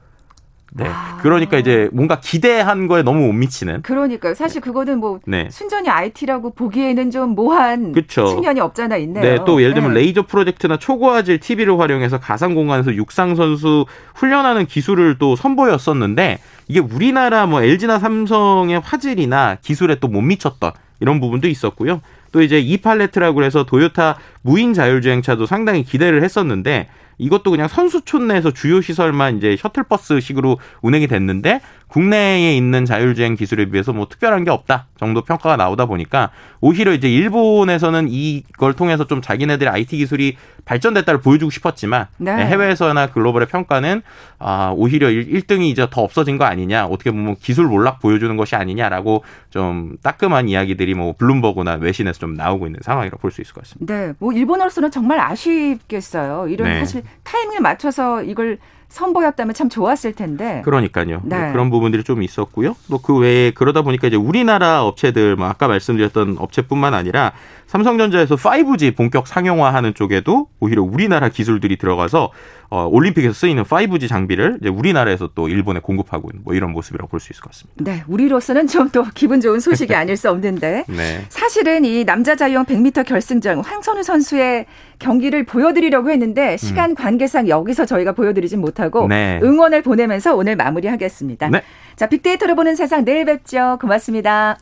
네. 0.77 0.85
아. 0.89 1.17
그러니까 1.21 1.57
이제 1.57 1.89
뭔가 1.93 2.19
기대한 2.19 2.87
거에 2.87 3.01
너무 3.01 3.25
못 3.27 3.31
미치는. 3.33 3.81
그러니까요. 3.81 4.33
사실 4.33 4.59
그거는 4.61 4.99
뭐 4.99 5.19
네. 5.25 5.47
순전히 5.49 5.87
IT라고 5.87 6.53
보기에는 6.53 7.11
좀 7.11 7.29
모한 7.29 7.93
그쵸. 7.93 8.27
측면이 8.27 8.59
없잖아 8.59 8.97
있네요. 8.97 9.23
네. 9.23 9.39
또 9.45 9.61
예를 9.61 9.73
들면 9.73 9.93
네. 9.93 10.01
레이저 10.01 10.23
프로젝트나 10.23 10.77
초고화질 10.77 11.39
TV를 11.39 11.79
활용해서 11.79 12.19
가상 12.19 12.55
공간에서 12.55 12.93
육상 12.93 13.35
선수 13.35 13.85
훈련하는 14.15 14.65
기술을 14.65 15.17
또 15.17 15.37
선보였었는데 15.37 16.39
이게 16.67 16.79
우리나라 16.81 17.45
뭐 17.45 17.61
LG나 17.61 17.97
삼성의 17.99 18.81
화질이나 18.81 19.57
기술에 19.61 19.95
또 19.95 20.05
못 20.09 20.21
미쳤던 20.21 20.71
이런 21.01 21.19
부분도 21.19 21.47
있었고요. 21.47 22.01
또 22.31 22.41
이제 22.41 22.59
이 22.59 22.77
팔레트라고 22.77 23.43
해서 23.43 23.65
도요타 23.65 24.17
무인 24.41 24.73
자율주행차도 24.73 25.45
상당히 25.45 25.83
기대를 25.83 26.23
했었는데 26.23 26.87
이것도 27.17 27.51
그냥 27.51 27.67
선수촌 27.67 28.27
내에서 28.27 28.51
주요 28.51 28.81
시설만 28.81 29.37
이제 29.37 29.55
셔틀버스식으로 29.57 30.59
운행이 30.81 31.07
됐는데 31.07 31.61
국내에 31.87 32.57
있는 32.57 32.83
자율주행 32.85 33.35
기술에 33.35 33.65
비해서 33.65 33.93
뭐 33.93 34.07
특별한 34.09 34.43
게 34.43 34.51
없다 34.51 34.87
정도 34.97 35.21
평가가 35.21 35.55
나오다 35.55 35.85
보니까 35.85 36.31
오히려 36.59 36.93
이제 36.93 37.09
일본에서는 37.09 38.07
이걸 38.09 38.73
통해서 38.73 39.05
좀 39.07 39.21
자기네들의 39.21 39.71
IT 39.71 39.97
기술이 39.97 40.35
발전됐다를 40.65 41.21
보여주고 41.21 41.51
싶었지만 41.51 42.07
네. 42.17 42.31
해외에서나 42.31 43.11
글로벌의 43.11 43.47
평가는 43.47 44.01
아 44.39 44.73
오히려 44.75 45.07
1등이 45.09 45.65
이제 45.65 45.87
더 45.89 46.01
없어진 46.01 46.37
거 46.37 46.45
아니냐 46.45 46.85
어떻게 46.87 47.11
보면 47.11 47.35
기술 47.35 47.67
몰락 47.67 47.99
보여주는 47.99 48.35
것이 48.35 48.55
아니냐라고 48.55 49.23
좀 49.51 49.95
따끔한 50.01 50.49
이야기들이 50.49 50.95
뭐 50.95 51.13
블룸버그나 51.17 51.75
외신에서 51.75 52.19
좀 52.19 52.33
나오고 52.33 52.65
있는 52.65 52.79
상황이라고 52.83 53.19
볼 53.19 53.31
수 53.35 53.41
있을 53.41 53.53
것 53.53 53.63
같습니다. 53.63 53.93
네, 53.93 54.13
뭐 54.19 54.31
일본으로서는 54.31 54.91
정말 54.91 55.19
아쉽겠어요. 55.19 56.47
이런 56.47 56.69
네. 56.69 56.79
사실 56.79 57.03
타이밍을 57.23 57.61
맞춰서 57.61 58.23
이걸 58.23 58.57
선보였다면 58.95 59.53
참 59.53 59.69
좋았을 59.69 60.13
텐데. 60.13 60.61
그러니까요. 60.65 61.21
네. 61.23 61.37
네. 61.39 61.51
그런 61.51 61.69
부분들이 61.69 62.03
좀 62.03 62.23
있었고요. 62.23 62.75
또 62.89 62.97
그 62.97 63.15
외에 63.17 63.51
그러다 63.51 63.83
보니까 63.83 64.07
이제 64.07 64.15
우리나라 64.15 64.83
업체들, 64.83 65.35
뭐 65.35 65.47
아까 65.47 65.67
말씀드렸던 65.67 66.37
업체뿐만 66.39 66.93
아니라 66.95 67.33
삼성전자에서 67.67 68.35
5G 68.35 68.95
본격 68.95 69.27
상용화하는 69.27 69.93
쪽에도 69.95 70.47
오히려 70.59 70.81
우리나라 70.83 71.29
기술들이 71.29 71.77
들어가서 71.77 72.31
어, 72.69 72.87
올림픽에서 72.91 73.33
쓰이는 73.33 73.63
5G 73.63 74.07
장비를 74.09 74.57
이제 74.61 74.69
우리나라에서 74.69 75.29
또 75.35 75.49
일본에 75.49 75.79
공급하고 75.79 76.29
있는 76.31 76.43
뭐 76.43 76.53
이런 76.55 76.71
모습이라고 76.71 77.07
볼 77.09 77.19
수 77.19 77.31
있을 77.33 77.41
것 77.41 77.51
같습니다. 77.51 77.83
네, 77.83 78.03
우리로서는 78.07 78.67
좀 78.67 78.85
또 78.91 79.03
기분 79.15 79.41
좋은 79.41 79.59
소식이 79.59 79.93
아닐 79.95 80.15
수 80.15 80.29
없는데 80.29 80.85
네. 80.87 81.25
사실은 81.29 81.83
이 81.85 82.05
남자 82.05 82.35
자유형 82.35 82.65
100m 82.65 83.05
결승전 83.05 83.59
황선우 83.65 84.03
선수의 84.03 84.67
경기를 84.99 85.43
보여드리려고 85.43 86.11
했는데 86.11 86.55
시간 86.57 86.91
음. 86.91 86.95
관계상 86.95 87.49
여기서 87.49 87.85
저희가 87.85 88.11
보여드리진 88.13 88.61
못하고 88.61 88.84
네. 89.07 89.39
응원을 89.43 89.81
보내면서 89.81 90.35
오늘 90.35 90.55
마무리하겠습니다. 90.55 91.49
네. 91.49 91.61
자, 91.95 92.07
빅데이터를 92.07 92.55
보는 92.55 92.75
세상 92.75 93.05
내일 93.05 93.25
뵙죠. 93.25 93.77
고맙습니다. 93.81 94.57